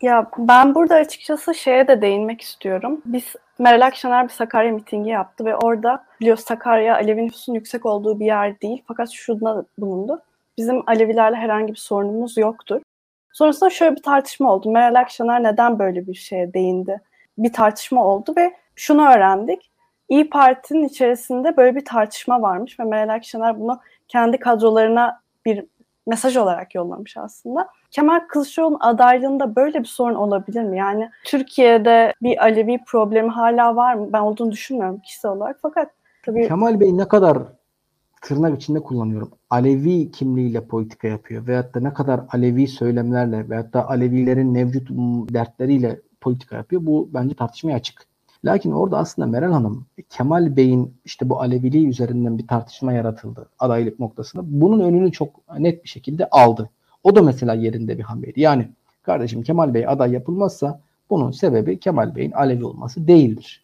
Ya 0.03 0.27
ben 0.37 0.75
burada 0.75 0.95
açıkçası 0.95 1.55
şeye 1.55 1.87
de 1.87 2.01
değinmek 2.01 2.41
istiyorum. 2.41 3.01
Biz 3.05 3.23
Meral 3.59 3.85
Akşener 3.85 4.23
bir 4.23 4.33
Sakarya 4.33 4.71
mitingi 4.71 5.09
yaptı 5.09 5.45
ve 5.45 5.55
orada 5.55 6.05
biliyoruz 6.21 6.43
Sakarya 6.43 6.95
Alevi 6.95 7.25
nüfusun 7.25 7.53
yüksek 7.53 7.85
olduğu 7.85 8.19
bir 8.19 8.25
yer 8.25 8.61
değil. 8.61 8.83
Fakat 8.87 9.09
şuna 9.09 9.65
bulundu. 9.77 10.21
Bizim 10.57 10.89
Alevilerle 10.89 11.35
herhangi 11.35 11.73
bir 11.73 11.77
sorunumuz 11.77 12.37
yoktur. 12.37 12.81
Sonrasında 13.33 13.69
şöyle 13.69 13.95
bir 13.95 14.01
tartışma 14.01 14.53
oldu. 14.53 14.71
Meral 14.71 14.99
Akşener 14.99 15.43
neden 15.43 15.79
böyle 15.79 16.07
bir 16.07 16.13
şeye 16.13 16.53
değindi? 16.53 17.01
Bir 17.37 17.53
tartışma 17.53 18.05
oldu 18.05 18.33
ve 18.37 18.53
şunu 18.75 19.09
öğrendik. 19.09 19.71
İyi 20.09 20.29
Parti'nin 20.29 20.87
içerisinde 20.87 21.57
böyle 21.57 21.75
bir 21.75 21.85
tartışma 21.85 22.41
varmış 22.41 22.79
ve 22.79 22.83
Meral 22.83 23.13
Akşener 23.13 23.59
bunu 23.59 23.79
kendi 24.07 24.39
kadrolarına 24.39 25.21
bir 25.45 25.65
mesaj 26.07 26.37
olarak 26.37 26.75
yollamış 26.75 27.17
aslında. 27.17 27.69
Kemal 27.93 28.19
Kılıçdaroğlu'nun 28.27 28.79
adaylığında 28.79 29.55
böyle 29.55 29.79
bir 29.79 29.87
sorun 29.87 30.15
olabilir 30.15 30.63
mi? 30.63 30.77
Yani 30.77 31.09
Türkiye'de 31.25 32.13
bir 32.21 32.43
Alevi 32.43 32.79
problemi 32.87 33.29
hala 33.29 33.75
var 33.75 33.93
mı? 33.93 34.13
Ben 34.13 34.19
olduğunu 34.19 34.51
düşünmüyorum 34.51 34.99
kişisel 34.99 35.31
olarak 35.31 35.59
fakat 35.61 35.89
tabii... 36.25 36.47
Kemal 36.47 36.79
Bey 36.79 36.97
ne 36.97 37.07
kadar 37.07 37.37
tırnak 38.21 38.61
içinde 38.61 38.79
kullanıyorum. 38.79 39.31
Alevi 39.49 40.11
kimliğiyle 40.11 40.67
politika 40.67 41.07
yapıyor 41.07 41.47
veyahut 41.47 41.75
da 41.75 41.79
ne 41.79 41.93
kadar 41.93 42.21
Alevi 42.31 42.67
söylemlerle 42.67 43.49
veyahut 43.49 43.73
da 43.73 43.89
Alevilerin 43.89 44.51
mevcut 44.51 44.89
dertleriyle 45.33 46.01
politika 46.21 46.55
yapıyor. 46.55 46.85
Bu 46.85 47.09
bence 47.13 47.35
tartışmaya 47.35 47.75
açık. 47.75 48.05
Lakin 48.45 48.71
orada 48.71 48.97
aslında 48.97 49.27
Meral 49.27 49.51
Hanım 49.51 49.85
Kemal 50.09 50.55
Bey'in 50.55 50.93
işte 51.05 51.29
bu 51.29 51.41
Aleviliği 51.41 51.87
üzerinden 51.87 52.37
bir 52.37 52.47
tartışma 52.47 52.93
yaratıldı 52.93 53.49
adaylık 53.59 53.99
noktasında. 53.99 54.43
Bunun 54.45 54.79
önünü 54.79 55.11
çok 55.11 55.59
net 55.59 55.83
bir 55.83 55.89
şekilde 55.89 56.29
aldı. 56.29 56.69
O 57.03 57.15
da 57.15 57.21
mesela 57.21 57.53
yerinde 57.53 57.97
bir 57.97 58.03
hamleydi. 58.03 58.41
Yani 58.41 58.67
kardeşim 59.03 59.43
Kemal 59.43 59.73
Bey 59.73 59.87
aday 59.87 60.11
yapılmazsa 60.11 60.81
bunun 61.09 61.31
sebebi 61.31 61.79
Kemal 61.79 62.15
Bey'in 62.15 62.31
Alevi 62.31 62.65
olması 62.65 63.07
değildir 63.07 63.63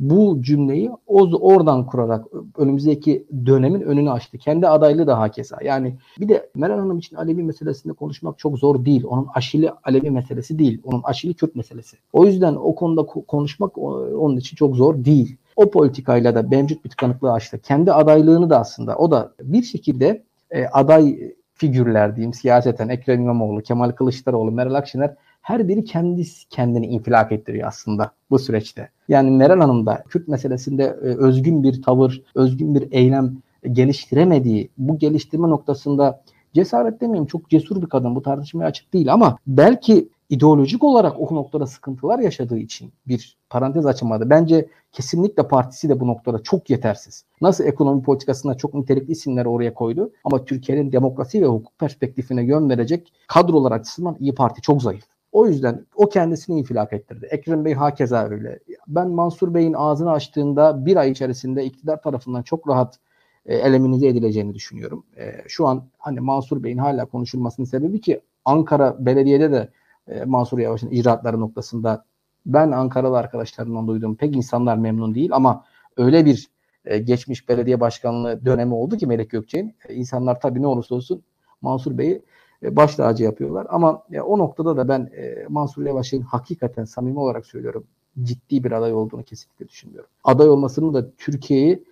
bu 0.00 0.42
cümleyi 0.42 0.90
oradan 1.06 1.86
kurarak 1.86 2.26
önümüzdeki 2.56 3.26
dönemin 3.46 3.80
önünü 3.80 4.10
açtı. 4.10 4.38
Kendi 4.38 4.68
adaylığı 4.68 5.06
da 5.06 5.18
hakeza. 5.18 5.58
Yani 5.64 5.96
bir 6.20 6.28
de 6.28 6.50
Meral 6.54 6.78
Hanım 6.78 6.98
için 6.98 7.16
Alevi 7.16 7.42
meselesinde 7.42 7.92
konuşmak 7.92 8.38
çok 8.38 8.58
zor 8.58 8.84
değil. 8.84 9.04
Onun 9.08 9.26
aşili 9.34 9.70
Alevi 9.84 10.10
meselesi 10.10 10.58
değil. 10.58 10.80
Onun 10.84 11.02
aşili 11.04 11.34
Kürt 11.34 11.56
meselesi. 11.56 11.96
O 12.12 12.26
yüzden 12.26 12.54
o 12.54 12.74
konuda 12.74 13.06
konuşmak 13.06 13.78
onun 13.78 14.36
için 14.36 14.56
çok 14.56 14.76
zor 14.76 15.04
değil. 15.04 15.36
O 15.56 15.70
politikayla 15.70 16.34
da 16.34 16.42
mevcut 16.42 16.84
bir 16.84 16.90
tıkanıklığı 16.90 17.32
açtı. 17.32 17.58
Kendi 17.58 17.92
adaylığını 17.92 18.50
da 18.50 18.60
aslında 18.60 18.96
o 18.96 19.10
da 19.10 19.32
bir 19.42 19.62
şekilde 19.62 20.22
e, 20.50 20.66
aday 20.66 21.32
figürler 21.58 22.16
diyeyim 22.16 22.34
siyaseten 22.34 22.88
Ekrem 22.88 23.20
İmamoğlu, 23.20 23.62
Kemal 23.62 23.90
Kılıçdaroğlu, 23.90 24.50
Meral 24.50 24.74
Akşener 24.74 25.14
her 25.42 25.68
biri 25.68 25.84
kendisi 25.84 26.48
kendini 26.48 26.86
infilak 26.86 27.32
ettiriyor 27.32 27.68
aslında 27.68 28.12
bu 28.30 28.38
süreçte. 28.38 28.88
Yani 29.08 29.30
Meral 29.30 29.60
Hanım 29.60 29.86
da 29.86 30.02
Kürt 30.08 30.28
meselesinde 30.28 30.84
e, 30.84 31.06
özgün 31.06 31.62
bir 31.62 31.82
tavır, 31.82 32.22
özgün 32.34 32.74
bir 32.74 32.92
eylem 32.92 33.36
geliştiremediği 33.72 34.68
bu 34.78 34.98
geliştirme 34.98 35.48
noktasında 35.48 36.22
cesaret 36.54 37.00
demeyeyim 37.00 37.26
çok 37.26 37.50
cesur 37.50 37.82
bir 37.82 37.86
kadın 37.86 38.14
bu 38.14 38.22
tartışmaya 38.22 38.66
açık 38.66 38.92
değil 38.92 39.12
ama 39.12 39.38
belki 39.46 40.08
ideolojik 40.30 40.84
olarak 40.84 41.20
o 41.20 41.34
noktada 41.34 41.66
sıkıntılar 41.66 42.18
yaşadığı 42.18 42.58
için 42.58 42.92
bir 43.06 43.36
parantez 43.50 43.86
açılmadı. 43.86 44.30
Bence 44.30 44.68
kesinlikle 44.92 45.48
partisi 45.48 45.88
de 45.88 46.00
bu 46.00 46.06
noktada 46.06 46.42
çok 46.42 46.70
yetersiz. 46.70 47.24
Nasıl 47.40 47.64
ekonomi 47.64 48.02
politikasında 48.02 48.54
çok 48.56 48.74
nitelikli 48.74 49.12
isimler 49.12 49.46
oraya 49.46 49.74
koydu 49.74 50.12
ama 50.24 50.44
Türkiye'nin 50.44 50.92
demokrasi 50.92 51.42
ve 51.42 51.46
hukuk 51.46 51.78
perspektifine 51.78 52.42
yön 52.42 52.70
verecek 52.70 53.12
kadrolar 53.26 53.72
açısından 53.72 54.16
İyi 54.20 54.34
Parti 54.34 54.60
çok 54.60 54.82
zayıf. 54.82 55.04
O 55.32 55.46
yüzden 55.46 55.86
o 55.96 56.08
kendisini 56.08 56.58
infilak 56.58 56.92
ettirdi. 56.92 57.26
Ekrem 57.30 57.64
Bey 57.64 57.74
hakeza 57.74 58.28
öyle. 58.28 58.58
Ben 58.88 59.08
Mansur 59.10 59.54
Bey'in 59.54 59.72
ağzını 59.72 60.10
açtığında 60.10 60.86
bir 60.86 60.96
ay 60.96 61.10
içerisinde 61.10 61.64
iktidar 61.64 62.02
tarafından 62.02 62.42
çok 62.42 62.68
rahat 62.68 62.98
e, 63.46 63.54
eleminize 63.54 64.08
edileceğini 64.08 64.54
düşünüyorum. 64.54 65.04
E, 65.16 65.32
şu 65.48 65.66
an 65.66 65.84
hani 65.98 66.20
Mansur 66.20 66.62
Bey'in 66.62 66.78
hala 66.78 67.04
konuşulmasının 67.04 67.66
sebebi 67.66 68.00
ki 68.00 68.20
Ankara 68.44 69.06
Belediye'de 69.06 69.52
de 69.52 69.68
e, 70.08 70.24
Mansur 70.24 70.58
Yavaş'ın 70.58 70.90
icraatları 70.90 71.40
noktasında 71.40 72.04
ben 72.46 72.72
Ankaralı 72.72 73.18
arkadaşlarımdan 73.18 73.88
duyduğum 73.88 74.16
pek 74.16 74.36
insanlar 74.36 74.76
memnun 74.76 75.14
değil 75.14 75.30
ama 75.32 75.64
öyle 75.96 76.24
bir 76.24 76.48
e, 76.84 76.98
geçmiş 76.98 77.48
belediye 77.48 77.80
başkanlığı 77.80 78.44
dönemi 78.44 78.74
oldu 78.74 78.96
ki 78.96 79.06
Melek 79.06 79.30
Gökçe'nin. 79.30 79.74
E, 79.88 79.94
insanlar 79.94 80.40
tabii 80.40 80.62
ne 80.62 80.66
olursa 80.66 80.94
olsun 80.94 81.22
Mansur 81.60 81.98
Bey'i 81.98 82.22
e, 82.62 82.76
baş 82.76 82.94
tacı 82.94 83.24
yapıyorlar. 83.24 83.66
Ama 83.70 84.02
o 84.24 84.38
noktada 84.38 84.76
da 84.76 84.88
ben 84.88 85.10
Mansur 85.48 85.86
Yavaş'ın 85.86 86.20
hakikaten 86.20 86.84
samimi 86.84 87.18
olarak 87.18 87.46
söylüyorum 87.46 87.84
ciddi 88.22 88.64
bir 88.64 88.72
aday 88.72 88.94
olduğunu 88.94 89.22
kesinlikle 89.22 89.68
düşünmüyorum. 89.68 90.10
Aday 90.24 90.48
olmasının 90.48 90.94
da 90.94 91.10
Türkiye'yi 91.10 91.84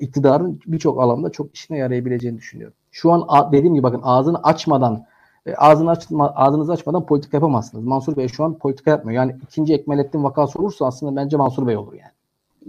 iktidarın 0.00 0.60
birçok 0.66 1.00
alanda 1.02 1.30
çok 1.30 1.54
işine 1.54 1.78
yarayabileceğini 1.78 2.38
düşünüyorum. 2.38 2.76
Şu 2.90 3.12
an 3.12 3.52
dediğim 3.52 3.74
gibi 3.74 3.82
bakın 3.82 4.00
ağzını 4.02 4.42
açmadan 4.42 5.04
ağzını 5.56 5.90
açma, 5.90 6.32
ağzınızı 6.36 6.72
açmadan 6.72 7.06
politika 7.06 7.36
yapamazsınız. 7.36 7.84
Mansur 7.84 8.16
Bey 8.16 8.28
şu 8.28 8.44
an 8.44 8.58
politika 8.58 8.90
yapmıyor. 8.90 9.16
Yani 9.22 9.36
ikinci 9.42 9.74
Ekmelettin 9.74 10.24
vakası 10.24 10.58
olursa 10.58 10.86
aslında 10.86 11.16
bence 11.16 11.36
Mansur 11.36 11.66
Bey 11.66 11.76
olur 11.76 11.92
yani. 11.92 12.10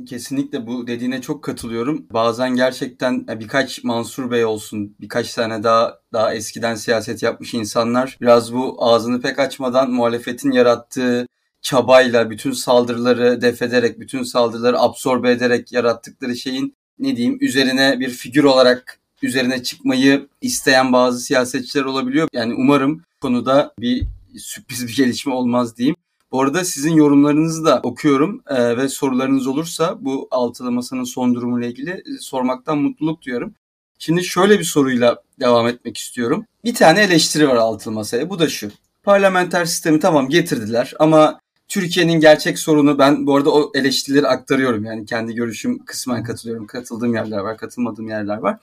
Kesinlikle 0.05 0.67
bu 0.67 0.87
dediğine 0.87 1.21
çok 1.21 1.43
katılıyorum. 1.43 2.05
Bazen 2.13 2.55
gerçekten 2.55 3.25
e, 3.29 3.39
birkaç 3.39 3.83
Mansur 3.83 4.31
Bey 4.31 4.45
olsun, 4.45 4.95
birkaç 5.01 5.33
tane 5.33 5.63
daha 5.63 5.97
daha 6.13 6.33
eskiden 6.33 6.75
siyaset 6.75 7.23
yapmış 7.23 7.53
insanlar 7.53 8.17
biraz 8.21 8.53
bu 8.53 8.75
ağzını 8.79 9.21
pek 9.21 9.39
açmadan 9.39 9.91
muhalefetin 9.91 10.51
yarattığı 10.51 11.27
çabayla 11.61 12.29
bütün 12.29 12.51
saldırıları 12.51 13.41
def 13.41 13.61
ederek, 13.61 13.99
bütün 13.99 14.23
saldırıları 14.23 14.79
absorbe 14.79 15.31
ederek 15.31 15.71
yarattıkları 15.71 16.35
şeyin 16.35 16.75
ne 16.99 17.15
diyeyim 17.15 17.37
üzerine 17.41 17.99
bir 17.99 18.09
figür 18.09 18.43
olarak 18.43 19.00
üzerine 19.21 19.63
çıkmayı 19.63 20.27
isteyen 20.41 20.93
bazı 20.93 21.19
siyasetçiler 21.19 21.83
olabiliyor. 21.83 22.27
Yani 22.33 22.53
umarım 22.53 23.01
konuda 23.21 23.73
bir 23.79 24.03
sürpriz 24.37 24.87
bir 24.87 24.95
gelişme 24.95 25.33
olmaz 25.33 25.77
diyeyim. 25.77 25.95
Bu 26.31 26.41
arada 26.41 26.65
sizin 26.65 26.93
yorumlarınızı 26.93 27.65
da 27.65 27.79
okuyorum 27.83 28.43
e, 28.47 28.77
ve 28.77 28.89
sorularınız 28.89 29.47
olursa 29.47 29.97
bu 29.99 30.27
altılı 30.31 30.71
masanın 30.71 31.03
son 31.03 31.35
durumuyla 31.35 31.67
ilgili 31.67 32.03
sormaktan 32.19 32.77
mutluluk 32.77 33.21
duyuyorum. 33.21 33.53
Şimdi 33.99 34.23
şöyle 34.23 34.59
bir 34.59 34.63
soruyla 34.63 35.23
devam 35.39 35.67
etmek 35.67 35.97
istiyorum. 35.97 36.45
Bir 36.63 36.73
tane 36.73 37.01
eleştiri 37.01 37.49
var 37.49 37.55
altılı 37.55 37.93
masaya. 37.93 38.29
Bu 38.29 38.39
da 38.39 38.49
şu. 38.49 38.71
Parlamenter 39.03 39.65
sistemi 39.65 39.99
tamam 39.99 40.29
getirdiler 40.29 40.93
ama 40.99 41.39
Türkiye'nin 41.67 42.19
gerçek 42.19 42.59
sorunu 42.59 42.99
ben 42.99 43.27
bu 43.27 43.35
arada 43.35 43.53
o 43.53 43.71
eleştirileri 43.75 44.27
aktarıyorum. 44.27 44.85
Yani 44.85 45.05
kendi 45.05 45.33
görüşüm 45.33 45.85
kısmen 45.85 46.23
katılıyorum. 46.23 46.67
Katıldığım 46.67 47.13
yerler 47.13 47.37
var, 47.39 47.57
katılmadığım 47.57 48.09
yerler 48.09 48.37
var. 48.37 48.57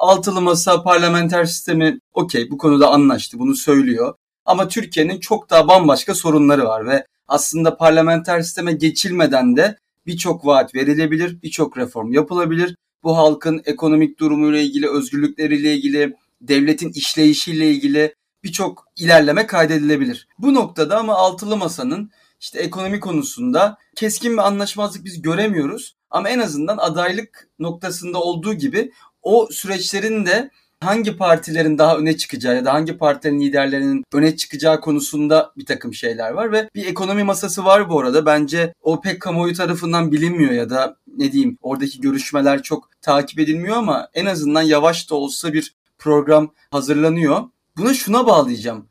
Altılı 0.00 0.40
masa 0.40 0.82
parlamenter 0.82 1.44
sistemi 1.44 2.00
okey 2.12 2.50
bu 2.50 2.58
konuda 2.58 2.90
anlaştı. 2.90 3.38
Bunu 3.38 3.54
söylüyor. 3.54 4.14
Ama 4.44 4.68
Türkiye'nin 4.68 5.20
çok 5.20 5.50
daha 5.50 5.68
bambaşka 5.68 6.14
sorunları 6.14 6.64
var 6.64 6.86
ve 6.86 7.06
aslında 7.28 7.76
parlamenter 7.76 8.40
sisteme 8.42 8.72
geçilmeden 8.72 9.56
de 9.56 9.78
birçok 10.06 10.46
vaat 10.46 10.74
verilebilir, 10.74 11.42
birçok 11.42 11.78
reform 11.78 12.12
yapılabilir. 12.12 12.76
Bu 13.02 13.16
halkın 13.16 13.62
ekonomik 13.64 14.18
durumuyla 14.18 14.58
ilgili, 14.58 14.90
özgürlükleriyle 14.90 15.74
ilgili, 15.74 16.16
devletin 16.40 16.92
işleyişiyle 16.92 17.70
ilgili 17.70 18.14
birçok 18.44 18.86
ilerleme 18.96 19.46
kaydedilebilir. 19.46 20.28
Bu 20.38 20.54
noktada 20.54 20.98
ama 20.98 21.14
altılı 21.14 21.56
masanın 21.56 22.10
işte 22.40 22.58
ekonomi 22.58 23.00
konusunda 23.00 23.78
keskin 23.96 24.32
bir 24.32 24.46
anlaşmazlık 24.46 25.04
biz 25.04 25.22
göremiyoruz. 25.22 25.96
Ama 26.10 26.28
en 26.28 26.38
azından 26.38 26.78
adaylık 26.78 27.48
noktasında 27.58 28.20
olduğu 28.20 28.54
gibi 28.54 28.92
o 29.22 29.48
süreçlerin 29.50 30.26
de 30.26 30.50
hangi 30.80 31.16
partilerin 31.16 31.78
daha 31.78 31.96
öne 31.98 32.16
çıkacağı 32.16 32.56
ya 32.56 32.64
da 32.64 32.72
hangi 32.72 32.98
partilerin 32.98 33.40
liderlerinin 33.40 34.04
öne 34.12 34.36
çıkacağı 34.36 34.80
konusunda 34.80 35.52
bir 35.56 35.66
takım 35.66 35.94
şeyler 35.94 36.30
var 36.30 36.52
ve 36.52 36.68
bir 36.74 36.86
ekonomi 36.86 37.24
masası 37.24 37.64
var 37.64 37.88
bu 37.88 38.00
arada. 38.00 38.26
Bence 38.26 38.74
o 38.82 39.00
pek 39.00 39.22
kamuoyu 39.22 39.54
tarafından 39.54 40.12
bilinmiyor 40.12 40.50
ya 40.50 40.70
da 40.70 40.96
ne 41.16 41.32
diyeyim 41.32 41.58
oradaki 41.62 42.00
görüşmeler 42.00 42.62
çok 42.62 42.88
takip 43.02 43.38
edilmiyor 43.38 43.76
ama 43.76 44.08
en 44.14 44.26
azından 44.26 44.62
yavaş 44.62 45.10
da 45.10 45.14
olsa 45.14 45.52
bir 45.52 45.74
program 45.98 46.52
hazırlanıyor. 46.70 47.42
Buna 47.76 47.94
şuna 47.94 48.26
bağlayacağım. 48.26 48.86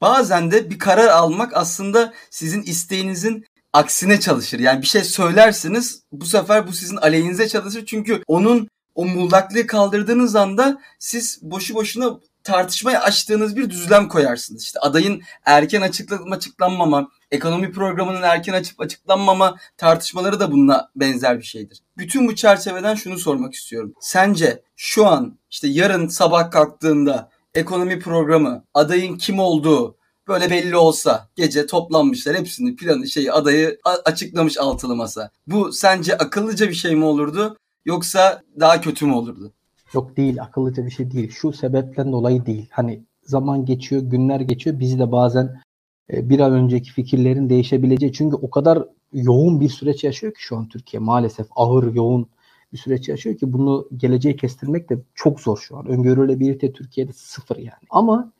Bazen 0.00 0.50
de 0.50 0.70
bir 0.70 0.78
karar 0.78 1.08
almak 1.08 1.56
aslında 1.56 2.12
sizin 2.30 2.62
isteğinizin 2.62 3.44
aksine 3.72 4.20
çalışır. 4.20 4.58
Yani 4.58 4.82
bir 4.82 4.86
şey 4.86 5.04
söylersiniz 5.04 6.02
bu 6.12 6.26
sefer 6.26 6.66
bu 6.66 6.72
sizin 6.72 6.96
aleyhinize 6.96 7.48
çalışır. 7.48 7.86
Çünkü 7.86 8.22
onun 8.26 8.68
o 8.94 9.04
muğlaklığı 9.04 9.66
kaldırdığınız 9.66 10.36
anda 10.36 10.80
siz 10.98 11.38
boşu 11.42 11.74
boşuna 11.74 12.20
tartışmaya 12.44 13.02
açtığınız 13.02 13.56
bir 13.56 13.70
düzlem 13.70 14.08
koyarsınız. 14.08 14.62
İşte 14.62 14.80
adayın 14.80 15.22
erken 15.44 15.82
açıklanma 15.82 16.34
açıklanmama, 16.34 17.08
ekonomi 17.30 17.72
programının 17.72 18.22
erken 18.22 18.52
açıp 18.52 18.80
açıklanmama 18.80 19.56
tartışmaları 19.76 20.40
da 20.40 20.52
bununla 20.52 20.90
benzer 20.96 21.38
bir 21.38 21.44
şeydir. 21.44 21.80
Bütün 21.96 22.28
bu 22.28 22.34
çerçeveden 22.34 22.94
şunu 22.94 23.18
sormak 23.18 23.54
istiyorum. 23.54 23.94
Sence 24.00 24.62
şu 24.76 25.06
an 25.06 25.38
işte 25.50 25.68
yarın 25.68 26.08
sabah 26.08 26.50
kalktığında 26.50 27.30
ekonomi 27.54 28.00
programı, 28.00 28.64
adayın 28.74 29.18
kim 29.18 29.38
olduğu 29.38 29.96
böyle 30.28 30.50
belli 30.50 30.76
olsa 30.76 31.28
gece 31.36 31.66
toplanmışlar 31.66 32.36
hepsini 32.36 32.76
planı 32.76 33.08
şeyi 33.08 33.32
adayı 33.32 33.78
açıklamış 34.04 34.58
altılı 34.58 34.96
masa. 34.96 35.30
Bu 35.46 35.72
sence 35.72 36.18
akıllıca 36.18 36.68
bir 36.68 36.74
şey 36.74 36.94
mi 36.96 37.04
olurdu 37.04 37.56
yoksa 37.84 38.42
daha 38.60 38.80
kötü 38.80 39.06
mü 39.06 39.12
olurdu? 39.12 39.52
Yok 39.94 40.16
değil 40.16 40.42
akıllıca 40.42 40.86
bir 40.86 40.90
şey 40.90 41.10
değil. 41.10 41.30
Şu 41.30 41.52
sebepten 41.52 42.12
dolayı 42.12 42.46
değil. 42.46 42.68
Hani 42.70 43.04
zaman 43.22 43.64
geçiyor, 43.64 44.02
günler 44.02 44.40
geçiyor. 44.40 44.80
Bizi 44.80 44.98
de 44.98 45.12
bazen 45.12 45.60
e, 46.12 46.28
bir 46.28 46.40
an 46.40 46.52
önceki 46.52 46.92
fikirlerin 46.92 47.50
değişebileceği 47.50 48.12
çünkü 48.12 48.36
o 48.36 48.50
kadar 48.50 48.84
yoğun 49.12 49.60
bir 49.60 49.68
süreç 49.68 50.04
yaşıyor 50.04 50.34
ki 50.34 50.42
şu 50.42 50.56
an 50.56 50.68
Türkiye 50.68 51.00
maalesef 51.00 51.46
ağır 51.56 51.94
yoğun 51.94 52.26
bir 52.72 52.78
süreç 52.78 53.08
yaşıyor 53.08 53.36
ki 53.36 53.52
bunu 53.52 53.88
geleceğe 53.96 54.36
kestirmek 54.36 54.90
de 54.90 54.98
çok 55.14 55.40
zor 55.40 55.58
şu 55.58 55.76
an. 55.76 55.86
Öngörülebilirte 55.86 56.72
Türkiye'de 56.72 57.12
sıfır 57.12 57.56
yani. 57.56 57.86
Ama 57.90 58.32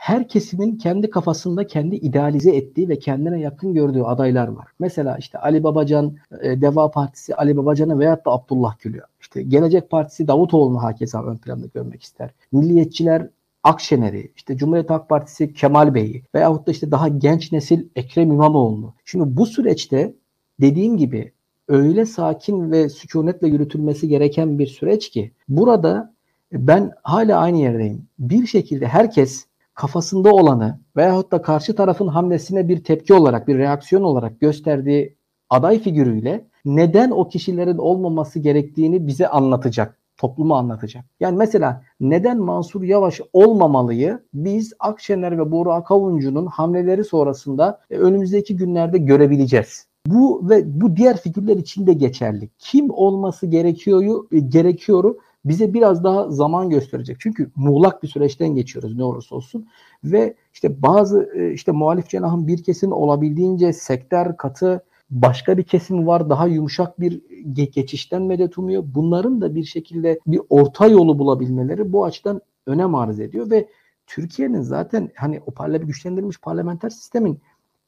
her 0.00 0.28
kesimin 0.28 0.76
kendi 0.76 1.10
kafasında 1.10 1.66
kendi 1.66 1.96
idealize 1.96 2.56
ettiği 2.56 2.88
ve 2.88 2.98
kendine 2.98 3.40
yakın 3.40 3.74
gördüğü 3.74 4.02
adaylar 4.02 4.48
var. 4.48 4.68
Mesela 4.78 5.16
işte 5.18 5.38
Ali 5.38 5.64
Babacan, 5.64 6.16
e, 6.42 6.60
Deva 6.60 6.90
Partisi 6.90 7.34
Ali 7.34 7.56
Babacan'ı 7.56 7.98
veyahut 7.98 8.26
da 8.26 8.30
Abdullah 8.30 8.78
Gül'ü. 8.78 9.00
İşte 9.20 9.42
Gelecek 9.42 9.90
Partisi 9.90 10.28
Davutoğlu'nu 10.28 10.82
hakeza 10.82 11.24
ön 11.24 11.36
planda 11.36 11.66
görmek 11.74 12.02
ister. 12.02 12.30
Milliyetçiler 12.52 13.26
Akşener'i, 13.62 14.32
işte 14.36 14.56
Cumhuriyet 14.56 14.90
Halk 14.90 15.08
Partisi 15.08 15.52
Kemal 15.54 15.94
Bey'i 15.94 16.22
veyahut 16.34 16.66
da 16.66 16.70
işte 16.70 16.90
daha 16.90 17.08
genç 17.08 17.52
nesil 17.52 17.88
Ekrem 17.96 18.32
İmamoğlu'nu. 18.32 18.94
Şimdi 19.04 19.36
bu 19.36 19.46
süreçte 19.46 20.14
dediğim 20.60 20.96
gibi 20.96 21.32
öyle 21.68 22.06
sakin 22.06 22.70
ve 22.72 22.88
sükunetle 22.88 23.48
yürütülmesi 23.48 24.08
gereken 24.08 24.58
bir 24.58 24.66
süreç 24.66 25.10
ki 25.10 25.32
burada 25.48 26.14
ben 26.52 26.92
hala 27.02 27.38
aynı 27.38 27.58
yerdeyim. 27.58 28.06
Bir 28.18 28.46
şekilde 28.46 28.86
herkes 28.86 29.49
kafasında 29.74 30.34
olanı 30.34 30.80
veyahut 30.96 31.32
da 31.32 31.42
karşı 31.42 31.74
tarafın 31.74 32.08
hamlesine 32.08 32.68
bir 32.68 32.84
tepki 32.84 33.14
olarak, 33.14 33.48
bir 33.48 33.58
reaksiyon 33.58 34.02
olarak 34.02 34.40
gösterdiği 34.40 35.16
aday 35.50 35.78
figürüyle 35.78 36.46
neden 36.64 37.10
o 37.10 37.28
kişilerin 37.28 37.78
olmaması 37.78 38.38
gerektiğini 38.38 39.06
bize 39.06 39.28
anlatacak, 39.28 39.98
topluma 40.16 40.58
anlatacak. 40.58 41.04
Yani 41.20 41.36
mesela 41.36 41.82
neden 42.00 42.38
Mansur 42.38 42.82
Yavaş 42.82 43.20
olmamalıyı 43.32 44.20
biz 44.34 44.72
Akşener 44.78 45.38
ve 45.38 45.50
Burak 45.50 45.78
Akavuncu'nun 45.78 46.46
hamleleri 46.46 47.04
sonrasında 47.04 47.80
e, 47.90 47.96
önümüzdeki 47.96 48.56
günlerde 48.56 48.98
görebileceğiz. 48.98 49.86
Bu 50.06 50.48
ve 50.50 50.80
bu 50.80 50.96
diğer 50.96 51.16
figürler 51.16 51.56
için 51.56 51.86
de 51.86 51.92
geçerli. 51.92 52.50
Kim 52.58 52.90
olması 52.90 53.46
gerekiyor 53.46 54.24
e, 54.32 54.38
gerekiyoru 54.38 55.18
bize 55.44 55.74
biraz 55.74 56.04
daha 56.04 56.30
zaman 56.30 56.70
gösterecek. 56.70 57.16
Çünkü 57.20 57.50
muğlak 57.56 58.02
bir 58.02 58.08
süreçten 58.08 58.48
geçiyoruz 58.48 58.96
ne 58.96 59.04
olursa 59.04 59.36
olsun 59.36 59.68
ve 60.04 60.34
işte 60.52 60.82
bazı 60.82 61.30
e, 61.34 61.52
işte 61.52 61.72
muhalif 61.72 62.08
cenahın 62.08 62.46
bir 62.46 62.62
kesim 62.62 62.92
olabildiğince 62.92 63.72
sektör 63.72 64.36
katı 64.36 64.84
başka 65.10 65.58
bir 65.58 65.62
kesim 65.62 66.06
var 66.06 66.30
daha 66.30 66.46
yumuşak 66.46 67.00
bir 67.00 67.22
geçişten 67.52 68.22
medet 68.22 68.58
umuyor. 68.58 68.82
Bunların 68.86 69.40
da 69.40 69.54
bir 69.54 69.64
şekilde 69.64 70.20
bir 70.26 70.40
orta 70.50 70.86
yolu 70.86 71.18
bulabilmeleri 71.18 71.92
bu 71.92 72.04
açıdan 72.04 72.40
önem 72.66 72.94
arz 72.94 73.20
ediyor 73.20 73.50
ve 73.50 73.68
Türkiye'nin 74.06 74.60
zaten 74.60 75.10
hani 75.16 75.40
o 75.46 75.50
parla 75.50 75.76
güçlendirilmiş 75.76 76.40
parlamenter 76.40 76.90
sistemin 76.90 77.40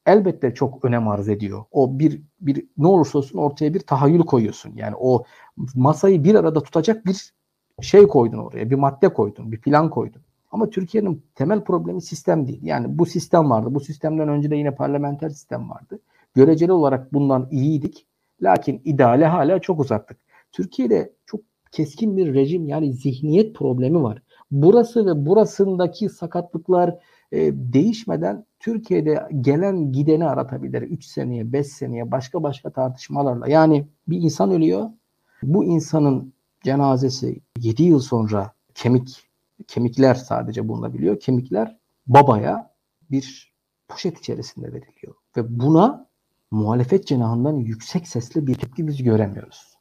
elbette 0.05 0.53
çok 0.53 0.85
önem 0.85 1.07
arz 1.07 1.29
ediyor. 1.29 1.63
O 1.71 1.99
bir 1.99 2.21
bir 2.41 2.65
ne 2.77 2.87
olursa 2.87 3.17
olsun 3.17 3.37
ortaya 3.37 3.73
bir 3.73 3.79
tahayyül 3.79 4.21
koyuyorsun. 4.21 4.73
Yani 4.75 4.95
o 4.99 5.23
masayı 5.75 6.23
bir 6.23 6.35
arada 6.35 6.63
tutacak 6.63 7.05
bir 7.05 7.33
şey 7.83 8.07
koydun 8.07 8.37
oraya, 8.37 8.69
bir 8.69 8.75
madde 8.75 9.13
koydun, 9.13 9.51
bir 9.51 9.61
plan 9.61 9.89
koydun. 9.89 10.21
Ama 10.51 10.69
Türkiye'nin 10.69 11.23
temel 11.35 11.63
problemi 11.63 12.01
sistem 12.01 12.47
değil. 12.47 12.59
Yani 12.63 12.97
bu 12.99 13.05
sistem 13.05 13.49
vardı. 13.49 13.75
Bu 13.75 13.79
sistemden 13.79 14.29
önce 14.29 14.51
de 14.51 14.55
yine 14.55 14.75
parlamenter 14.75 15.29
sistem 15.29 15.69
vardı. 15.69 15.99
Göreceli 16.35 16.71
olarak 16.71 17.13
bundan 17.13 17.47
iyiydik. 17.51 18.05
Lakin 18.41 18.81
ideale 18.85 19.25
hala 19.25 19.59
çok 19.59 19.79
uzaktık. 19.79 20.17
Türkiye'de 20.51 21.13
çok 21.25 21.41
keskin 21.71 22.17
bir 22.17 22.33
rejim 22.33 22.67
yani 22.67 22.93
zihniyet 22.93 23.55
problemi 23.55 24.03
var. 24.03 24.21
Burası 24.51 25.05
ve 25.05 25.25
burasındaki 25.25 26.09
sakatlıklar 26.09 26.95
e, 27.31 27.51
değişmeden 27.53 28.45
Türkiye'de 28.59 29.27
gelen 29.41 29.91
gideni 29.91 30.25
aratabilir. 30.25 30.81
3 30.81 31.05
seneye, 31.05 31.53
5 31.53 31.67
seneye 31.67 32.11
başka 32.11 32.43
başka 32.43 32.69
tartışmalarla. 32.69 33.47
Yani 33.47 33.85
bir 34.07 34.17
insan 34.17 34.51
ölüyor. 34.51 34.89
Bu 35.43 35.63
insanın 35.63 36.33
cenazesi 36.63 37.41
7 37.59 37.83
yıl 37.83 37.99
sonra 37.99 38.53
kemik 38.75 39.23
kemikler 39.67 40.15
sadece 40.15 40.67
bulunabiliyor. 40.67 41.19
Kemikler 41.19 41.77
babaya 42.07 42.73
bir 43.11 43.53
poşet 43.87 44.19
içerisinde 44.19 44.67
veriliyor. 44.67 45.15
Ve 45.37 45.59
buna 45.59 46.07
muhalefet 46.51 47.07
cenahından 47.07 47.55
yüksek 47.55 48.07
sesli 48.07 48.47
bir 48.47 48.55
tepki 48.55 48.87
biz 48.87 49.03
göremiyoruz. 49.03 49.77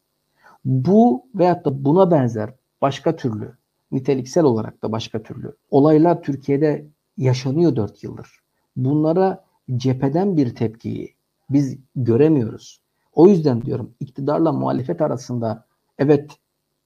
Bu 0.65 1.27
veyahut 1.35 1.65
da 1.65 1.85
buna 1.85 2.11
benzer 2.11 2.55
başka 2.83 3.17
türlü 3.17 3.57
niteliksel 3.93 4.45
olarak 4.45 4.83
da 4.83 4.93
başka 4.93 5.23
türlü 5.23 5.57
olaylar 5.71 6.23
Türkiye'de 6.23 6.87
yaşanıyor 7.17 7.77
4 7.77 8.05
yıldır. 8.05 8.29
Bunlara 8.77 9.45
cepheden 9.77 10.37
bir 10.37 10.55
tepkiyi 10.55 11.15
biz 11.51 11.79
göremiyoruz. 11.97 12.83
O 13.15 13.29
yüzden 13.29 13.63
diyorum 13.63 13.95
iktidarla 14.01 14.53
muhalefet 14.53 15.01
arasında 15.01 15.67
evet 15.99 16.39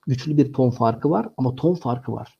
güçlü 0.07 0.37
bir 0.37 0.53
ton 0.53 0.71
farkı 0.71 1.11
var 1.11 1.29
ama 1.37 1.55
ton 1.55 1.75
farkı 1.75 2.13
var. 2.13 2.39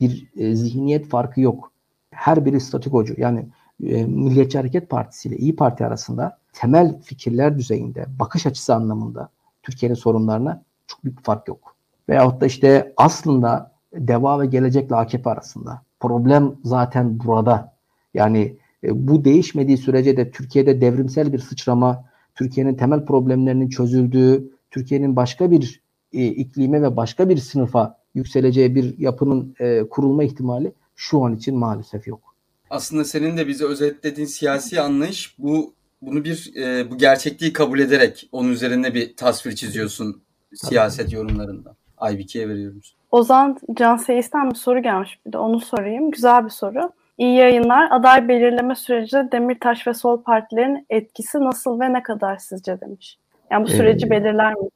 Bir 0.00 0.28
e, 0.36 0.54
zihniyet 0.54 1.08
farkı 1.08 1.40
yok. 1.40 1.72
Her 2.10 2.44
biri 2.44 2.60
statikocu. 2.60 3.14
Yani 3.16 3.48
e, 3.84 4.04
Milliyetçi 4.04 4.58
Hareket 4.58 4.90
Partisi 4.90 5.28
ile 5.28 5.36
İyi 5.36 5.56
Parti 5.56 5.86
arasında 5.86 6.38
temel 6.52 7.00
fikirler 7.02 7.58
düzeyinde, 7.58 8.06
bakış 8.18 8.46
açısı 8.46 8.74
anlamında 8.74 9.28
Türkiye'nin 9.62 9.94
sorunlarına 9.94 10.62
çok 10.86 11.04
büyük 11.04 11.18
bir 11.18 11.22
fark 11.22 11.48
yok. 11.48 11.76
Veyahut 12.08 12.40
da 12.40 12.46
işte 12.46 12.92
aslında 12.96 13.72
Deva 13.94 14.40
ve 14.40 14.46
Gelecek'le 14.46 14.92
AKP 14.92 15.30
arasında. 15.30 15.82
Problem 16.00 16.54
zaten 16.64 17.20
burada. 17.20 17.72
Yani 18.14 18.56
e, 18.84 19.08
bu 19.08 19.24
değişmediği 19.24 19.78
sürece 19.78 20.16
de 20.16 20.30
Türkiye'de 20.30 20.80
devrimsel 20.80 21.32
bir 21.32 21.38
sıçrama, 21.38 22.04
Türkiye'nin 22.34 22.74
temel 22.74 23.04
problemlerinin 23.04 23.68
çözüldüğü, 23.68 24.50
Türkiye'nin 24.70 25.16
başka 25.16 25.50
bir 25.50 25.82
e, 26.12 26.26
iklime 26.26 26.82
ve 26.82 26.96
başka 26.96 27.28
bir 27.28 27.36
sınıfa 27.36 27.98
yükseleceği 28.14 28.74
bir 28.74 28.98
yapının 28.98 29.54
e, 29.60 29.88
kurulma 29.88 30.24
ihtimali 30.24 30.72
şu 30.96 31.24
an 31.24 31.36
için 31.36 31.58
maalesef 31.58 32.06
yok. 32.06 32.34
Aslında 32.70 33.04
senin 33.04 33.36
de 33.36 33.48
bize 33.48 33.64
özetlediğin 33.64 34.26
siyasi 34.26 34.80
anlayış 34.80 35.38
bu 35.38 35.74
bunu 36.02 36.24
bir 36.24 36.52
e, 36.56 36.90
bu 36.90 36.98
gerçekliği 36.98 37.52
kabul 37.52 37.78
ederek 37.78 38.28
onun 38.32 38.52
üzerine 38.52 38.94
bir 38.94 39.16
tasvir 39.16 39.54
çiziyorsun 39.54 40.22
siyaset 40.54 41.06
Tabii. 41.06 41.14
yorumlarında. 41.14 41.74
Aybike'ye 41.98 42.48
veriyoruz. 42.48 42.96
Ozan 43.10 43.58
Can 43.74 43.96
Seyis'ten 43.96 44.50
bir 44.50 44.54
soru 44.54 44.82
gelmiş 44.82 45.18
bir 45.26 45.32
de 45.32 45.38
onu 45.38 45.60
sorayım. 45.60 46.10
Güzel 46.10 46.44
bir 46.44 46.50
soru. 46.50 46.92
İyi 47.18 47.36
yayınlar. 47.36 47.90
Aday 47.90 48.28
belirleme 48.28 48.74
sürecinde 48.74 49.32
Demirtaş 49.32 49.86
ve 49.86 49.94
Sol 49.94 50.22
partilerin 50.22 50.86
etkisi 50.90 51.40
nasıl 51.40 51.80
ve 51.80 51.92
ne 51.92 52.02
kadar 52.02 52.36
sizce 52.36 52.80
demiş. 52.80 53.18
Yani 53.50 53.64
bu 53.64 53.68
süreci 53.68 54.06
ee, 54.06 54.10
belirler 54.10 54.54
mi? 54.54 54.68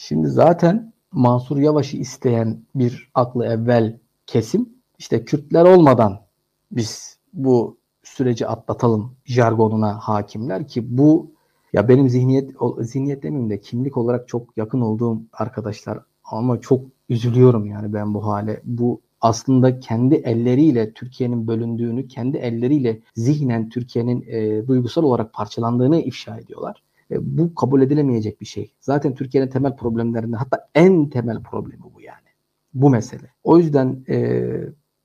Şimdi 0.00 0.28
zaten 0.28 0.92
Mansur 1.12 1.56
Yavaş'ı 1.56 1.96
isteyen 1.96 2.62
bir 2.74 3.10
aklı 3.14 3.46
evvel 3.46 3.98
kesim 4.26 4.68
işte 4.98 5.24
Kürtler 5.24 5.64
olmadan 5.64 6.20
biz 6.72 7.18
bu 7.32 7.78
süreci 8.02 8.46
atlatalım 8.46 9.16
jargonuna 9.24 9.98
hakimler 9.98 10.68
ki 10.68 10.98
bu 10.98 11.30
ya 11.72 11.88
benim 11.88 12.08
zihniyet 12.08 12.50
zihniyet 12.80 13.22
demeyeyim 13.22 13.50
de 13.50 13.60
kimlik 13.60 13.96
olarak 13.96 14.28
çok 14.28 14.56
yakın 14.56 14.80
olduğum 14.80 15.22
arkadaşlar 15.32 15.98
ama 16.24 16.60
çok 16.60 16.84
üzülüyorum 17.08 17.66
yani 17.66 17.92
ben 17.92 18.14
bu 18.14 18.26
hale. 18.26 18.60
Bu 18.64 19.00
aslında 19.20 19.80
kendi 19.80 20.14
elleriyle 20.14 20.92
Türkiye'nin 20.92 21.46
bölündüğünü, 21.46 22.08
kendi 22.08 22.36
elleriyle 22.36 23.00
zihnen 23.14 23.68
Türkiye'nin 23.68 24.24
e, 24.28 24.66
duygusal 24.66 25.02
olarak 25.02 25.32
parçalandığını 25.32 26.00
ifşa 26.00 26.38
ediyorlar. 26.38 26.82
E, 27.10 27.38
bu 27.38 27.54
kabul 27.54 27.82
edilemeyecek 27.82 28.40
bir 28.40 28.46
şey. 28.46 28.72
Zaten 28.80 29.14
Türkiye'nin 29.14 29.50
temel 29.50 29.76
problemlerinden 29.76 30.38
hatta 30.38 30.68
en 30.74 31.08
temel 31.08 31.42
problemi 31.42 31.82
bu 31.94 32.00
yani. 32.00 32.28
Bu 32.74 32.90
mesele. 32.90 33.32
O 33.44 33.58
yüzden 33.58 34.04
e, 34.08 34.46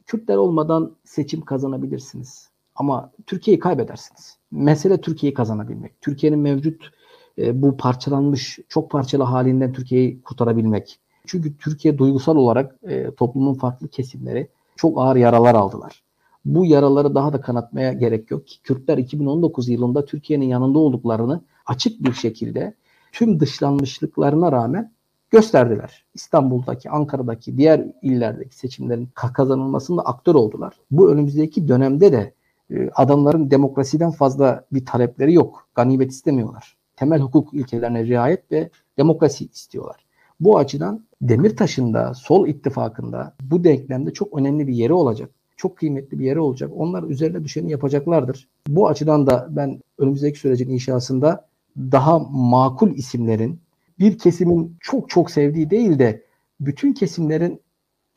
Kürtler 0.06 0.36
olmadan 0.36 0.96
seçim 1.04 1.42
kazanabilirsiniz. 1.42 2.50
Ama 2.76 3.12
Türkiye'yi 3.26 3.60
kaybedersiniz. 3.60 4.38
Mesele 4.52 5.02
Türkiye'yi 5.02 5.34
kazanabilmek. 5.34 6.02
Türkiye'nin 6.02 6.40
mevcut 6.40 6.92
e, 7.38 7.62
bu 7.62 7.78
parçalanmış, 7.78 8.60
çok 8.70 8.92
parçalı 8.92 9.24
halinden 9.24 9.74
Türkiye'yi 9.74 10.22
kurtarabilmek. 10.22 11.00
Çünkü 11.26 11.58
Türkiye 11.58 11.98
duygusal 11.98 12.36
olarak 12.36 12.76
e, 12.84 13.12
toplumun 13.12 13.54
farklı 13.54 13.88
kesimleri 13.88 14.48
çok 14.76 14.98
ağır 14.98 15.16
yaralar 15.16 15.56
aldılar. 15.56 16.04
Bu 16.46 16.66
yaraları 16.66 17.16
daha 17.16 17.34
da 17.34 17.42
kanatmaya 17.42 17.94
gerek 17.94 18.32
yok 18.32 18.44
Kürtler 18.64 18.98
2019 18.98 19.70
yılında 19.70 20.06
Türkiye'nin 20.06 20.46
yanında 20.46 20.80
olduklarını 20.80 21.42
açık 21.66 22.04
bir 22.04 22.14
şekilde 22.14 22.74
tüm 23.12 23.40
dışlanmışlıklarına 23.40 24.52
rağmen 24.52 24.92
gösterdiler. 25.32 26.06
İstanbul'daki, 26.14 26.90
Ankara'daki, 26.90 27.58
diğer 27.58 27.86
illerdeki 28.02 28.56
seçimlerin 28.56 29.10
kazanılmasında 29.34 30.02
aktör 30.02 30.36
oldular. 30.36 30.74
Bu 30.92 31.12
önümüzdeki 31.12 31.68
dönemde 31.68 32.12
de 32.12 32.34
e, 32.72 32.90
adamların 32.96 33.52
demokrasiden 33.52 34.12
fazla 34.12 34.66
bir 34.72 34.86
talepleri 34.86 35.34
yok. 35.34 35.68
Ganimet 35.76 36.12
istemiyorlar. 36.12 36.78
Temel 36.96 37.22
hukuk 37.22 37.54
ilkelerine 37.54 38.06
riayet 38.06 38.52
ve 38.52 38.70
demokrasi 38.98 39.46
istiyorlar. 39.46 40.06
Bu 40.40 40.58
açıdan 40.58 41.06
Demirtaş'ın 41.22 41.94
da 41.94 42.14
Sol 42.14 42.48
ittifakında 42.48 43.36
bu 43.42 43.64
denklemde 43.64 44.14
çok 44.14 44.40
önemli 44.40 44.68
bir 44.68 44.74
yeri 44.74 44.94
olacak. 44.94 45.30
Çok 45.58 45.78
kıymetli 45.78 46.20
bir 46.20 46.26
yeri 46.26 46.40
olacak. 46.40 46.72
Onlar 46.76 47.04
üzerine 47.04 47.44
düşeni 47.44 47.72
yapacaklardır. 47.72 48.48
Bu 48.68 48.88
açıdan 48.88 49.28
da 49.28 49.48
ben 49.50 49.82
önümüzdeki 49.98 50.40
sürecin 50.40 50.70
inşasında 50.70 51.48
daha 51.78 52.20
makul 52.30 52.92
isimlerin 52.92 53.60
bir 54.00 54.18
kesimin 54.18 54.78
çok 54.80 55.10
çok 55.10 55.32
sevdiği 55.32 55.70
değil 55.70 56.00
de 56.00 56.24
bütün 56.60 56.94
kesimlerin 56.94 57.62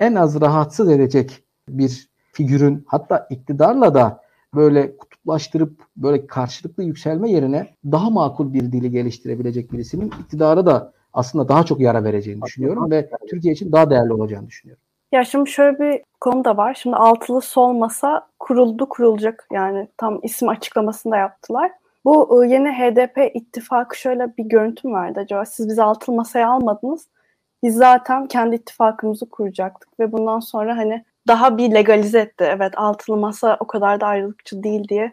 en 0.00 0.14
az 0.14 0.40
rahatsız 0.40 0.90
edecek 0.90 1.42
bir 1.68 2.08
figürün 2.32 2.84
hatta 2.86 3.26
iktidarla 3.30 3.94
da 3.94 4.20
böyle 4.54 4.96
kutuplaştırıp 4.96 5.80
böyle 5.96 6.26
karşılıklı 6.26 6.82
yükselme 6.82 7.30
yerine 7.30 7.74
daha 7.84 8.10
makul 8.10 8.52
bir 8.52 8.72
dili 8.72 8.90
geliştirebilecek 8.90 9.72
birisinin 9.72 10.12
iktidara 10.20 10.66
da 10.66 10.92
aslında 11.12 11.48
daha 11.48 11.64
çok 11.64 11.80
yara 11.80 12.04
vereceğini 12.04 12.42
düşünüyorum 12.42 12.90
ve 12.90 13.10
Türkiye 13.30 13.54
için 13.54 13.72
daha 13.72 13.90
değerli 13.90 14.12
olacağını 14.12 14.46
düşünüyorum. 14.46 14.82
Ya 15.16 15.24
şimdi 15.24 15.50
şöyle 15.50 15.78
bir 15.78 16.02
konu 16.20 16.44
da 16.44 16.56
var. 16.56 16.74
Şimdi 16.74 16.96
altılı 16.96 17.40
sol 17.40 17.72
masa 17.72 18.28
kuruldu 18.38 18.88
kurulacak 18.88 19.46
yani 19.52 19.88
tam 19.96 20.20
isim 20.22 20.48
açıklamasını 20.48 21.12
da 21.12 21.16
yaptılar. 21.16 21.72
Bu 22.04 22.38
ıı, 22.38 22.46
yeni 22.46 22.68
HDP 22.68 23.30
ittifakı 23.34 23.98
şöyle 23.98 24.36
bir 24.36 24.44
görüntüm 24.44 24.92
vardı 24.92 25.20
acaba. 25.20 25.44
Siz 25.44 25.68
bizi 25.68 25.82
altılı 25.82 26.16
masaya 26.16 26.50
almadınız. 26.50 27.08
Biz 27.62 27.74
zaten 27.76 28.26
kendi 28.26 28.56
ittifakımızı 28.56 29.30
kuracaktık 29.30 30.00
ve 30.00 30.12
bundan 30.12 30.40
sonra 30.40 30.76
hani 30.76 31.04
daha 31.28 31.58
bir 31.58 31.74
legalize 31.74 32.20
etti. 32.20 32.44
Evet 32.48 32.72
altılı 32.76 33.16
masa 33.16 33.56
o 33.60 33.66
kadar 33.66 34.00
da 34.00 34.06
ayrılıkçı 34.06 34.62
değil 34.62 34.88
diye. 34.88 35.12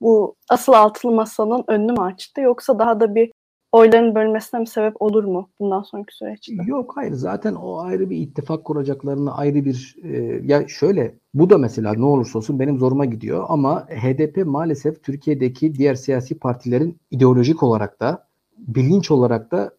Bu 0.00 0.34
asıl 0.48 0.72
altılı 0.72 1.12
masanın 1.12 1.64
önünü 1.68 1.92
mü 1.92 2.00
açtı 2.00 2.40
yoksa 2.40 2.78
daha 2.78 3.00
da 3.00 3.14
bir 3.14 3.32
oyların 3.72 4.14
bölmesine 4.14 4.60
mi 4.60 4.66
sebep 4.66 5.02
olur 5.02 5.24
mu 5.24 5.48
bundan 5.60 5.82
sonraki 5.82 6.16
süreçte? 6.16 6.52
Yok 6.66 6.92
hayır 6.94 7.12
zaten 7.12 7.54
o 7.54 7.78
ayrı 7.78 8.10
bir 8.10 8.16
ittifak 8.16 8.64
kuracaklarını 8.64 9.36
ayrı 9.36 9.64
bir 9.64 9.96
e, 10.02 10.40
ya 10.44 10.68
şöyle 10.68 11.14
bu 11.34 11.50
da 11.50 11.58
mesela 11.58 11.94
ne 11.94 12.04
olursa 12.04 12.38
olsun 12.38 12.60
benim 12.60 12.78
zoruma 12.78 13.04
gidiyor 13.04 13.44
ama 13.48 13.86
HDP 13.86 14.46
maalesef 14.46 15.02
Türkiye'deki 15.02 15.74
diğer 15.74 15.94
siyasi 15.94 16.38
partilerin 16.38 16.98
ideolojik 17.10 17.62
olarak 17.62 18.00
da 18.00 18.26
bilinç 18.58 19.10
olarak 19.10 19.50
da 19.50 19.70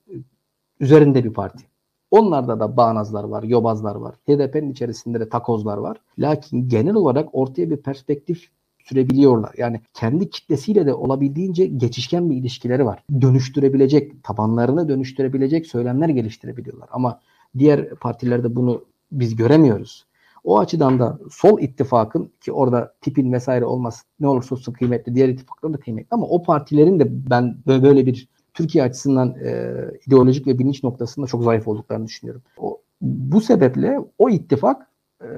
üzerinde 0.79 1.23
bir 1.23 1.33
parti. 1.33 1.63
Onlarda 2.11 2.59
da 2.59 2.77
bağnazlar 2.77 3.23
var, 3.23 3.43
yobazlar 3.43 3.95
var. 3.95 4.15
HDP'nin 4.27 4.71
içerisinde 4.71 5.19
de 5.19 5.29
takozlar 5.29 5.77
var. 5.77 5.97
Lakin 6.19 6.69
genel 6.69 6.95
olarak 6.95 7.29
ortaya 7.35 7.69
bir 7.69 7.77
perspektif 7.77 8.49
sürebiliyorlar. 8.85 9.51
Yani 9.57 9.81
kendi 9.93 10.29
kitlesiyle 10.29 10.85
de 10.85 10.93
olabildiğince 10.93 11.65
geçişken 11.65 12.29
bir 12.29 12.35
ilişkileri 12.35 12.85
var. 12.85 13.03
Dönüştürebilecek, 13.21 14.23
tabanlarını 14.23 14.89
dönüştürebilecek 14.89 15.67
söylemler 15.67 16.09
geliştirebiliyorlar. 16.09 16.89
Ama 16.91 17.19
diğer 17.57 17.89
partilerde 17.89 18.55
bunu 18.55 18.85
biz 19.11 19.35
göremiyoruz. 19.35 20.05
O 20.43 20.59
açıdan 20.59 20.99
da 20.99 21.19
sol 21.31 21.59
ittifakın 21.59 22.31
ki 22.41 22.51
orada 22.51 22.93
tipin 23.01 23.33
vesaire 23.33 23.65
olmaz 23.65 24.03
ne 24.19 24.27
olursa 24.27 24.55
olsun 24.55 24.73
kıymetli, 24.73 25.15
diğer 25.15 25.29
ittifaklar 25.29 25.73
da 25.73 25.77
kıymetli 25.77 26.07
ama 26.11 26.25
o 26.27 26.43
partilerin 26.43 26.99
de 26.99 27.29
ben 27.29 27.57
böyle 27.67 28.05
bir 28.05 28.27
Türkiye 28.53 28.83
açısından 28.83 29.35
e, 29.43 29.73
ideolojik 30.07 30.47
ve 30.47 30.59
bilinç 30.59 30.83
noktasında 30.83 31.27
çok 31.27 31.43
zayıf 31.43 31.67
olduklarını 31.67 32.07
düşünüyorum. 32.07 32.41
O, 32.57 32.81
bu 33.01 33.41
sebeple 33.41 33.99
o 34.17 34.29
ittifak 34.29 34.87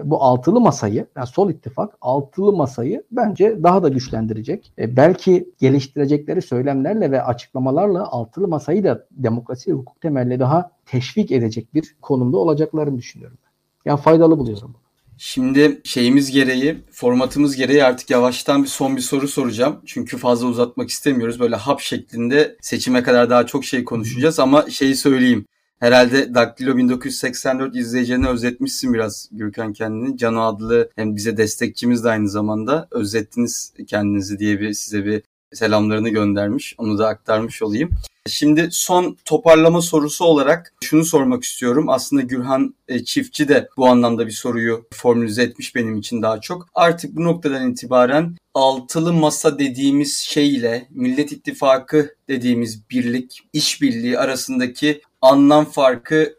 bu 0.03 0.23
altılı 0.23 0.61
masayı, 0.61 1.07
yani 1.17 1.27
sol 1.27 1.49
ittifak 1.49 1.97
altılı 2.01 2.53
masayı 2.53 3.03
bence 3.11 3.63
daha 3.63 3.83
da 3.83 3.89
güçlendirecek. 3.89 4.73
E, 4.79 4.97
belki 4.97 5.49
geliştirecekleri 5.59 6.41
söylemlerle 6.41 7.11
ve 7.11 7.23
açıklamalarla 7.23 8.07
altılı 8.07 8.47
masayı 8.47 8.83
da 8.83 9.05
demokrasi 9.11 9.71
ve 9.71 9.75
hukuk 9.75 10.01
temelli 10.01 10.39
daha 10.39 10.71
teşvik 10.85 11.31
edecek 11.31 11.73
bir 11.73 11.95
konumda 12.01 12.37
olacaklarını 12.37 12.97
düşünüyorum. 12.97 13.37
Yani 13.85 13.99
faydalı 13.99 14.39
buluyorum. 14.39 14.75
Şimdi 15.17 15.81
şeyimiz 15.83 16.31
gereği, 16.31 16.77
formatımız 16.91 17.55
gereği 17.55 17.83
artık 17.83 18.09
yavaştan 18.09 18.63
bir 18.63 18.67
son 18.67 18.95
bir 18.95 19.01
soru 19.01 19.27
soracağım. 19.27 19.75
Çünkü 19.85 20.17
fazla 20.17 20.47
uzatmak 20.47 20.89
istemiyoruz. 20.89 21.39
Böyle 21.39 21.55
hap 21.55 21.79
şeklinde 21.79 22.57
seçime 22.61 23.03
kadar 23.03 23.29
daha 23.29 23.45
çok 23.45 23.65
şey 23.65 23.83
konuşacağız 23.83 24.39
ama 24.39 24.69
şeyi 24.69 24.95
söyleyeyim. 24.95 25.45
Herhalde 25.83 26.33
Daktilo 26.33 26.77
1984 26.77 27.75
izleyicilerine 27.75 28.27
özetmişsin 28.27 28.93
biraz 28.93 29.29
Gürkan 29.31 29.73
kendini. 29.73 30.17
Cano 30.17 30.41
adlı 30.41 30.89
hem 30.95 31.15
bize 31.15 31.37
destekçimiz 31.37 32.03
de 32.03 32.09
aynı 32.09 32.29
zamanda 32.29 32.87
özettiniz 32.91 33.73
kendinizi 33.87 34.39
diye 34.39 34.59
bir 34.59 34.73
size 34.73 35.05
bir 35.05 35.23
selamlarını 35.53 36.09
göndermiş. 36.09 36.75
Onu 36.77 36.97
da 36.97 37.07
aktarmış 37.07 37.61
olayım. 37.61 37.89
Şimdi 38.27 38.67
son 38.71 39.17
toparlama 39.25 39.81
sorusu 39.81 40.25
olarak 40.25 40.73
şunu 40.83 41.05
sormak 41.05 41.43
istiyorum. 41.43 41.89
Aslında 41.89 42.21
Gürhan 42.21 42.75
e, 42.87 43.03
Çiftçi 43.03 43.47
de 43.47 43.69
bu 43.77 43.87
anlamda 43.87 44.27
bir 44.27 44.31
soruyu 44.31 44.85
formülize 44.93 45.43
etmiş 45.43 45.75
benim 45.75 45.97
için 45.97 46.21
daha 46.21 46.41
çok. 46.41 46.67
Artık 46.75 47.15
bu 47.15 47.23
noktadan 47.23 47.71
itibaren 47.71 48.35
altılı 48.53 49.13
masa 49.13 49.59
dediğimiz 49.59 50.17
şeyle 50.17 50.87
Millet 50.89 51.31
İttifakı 51.31 52.15
dediğimiz 52.27 52.89
birlik, 52.89 53.39
işbirliği 53.53 54.19
arasındaki 54.19 55.01
anlam 55.21 55.65
farkı 55.65 56.35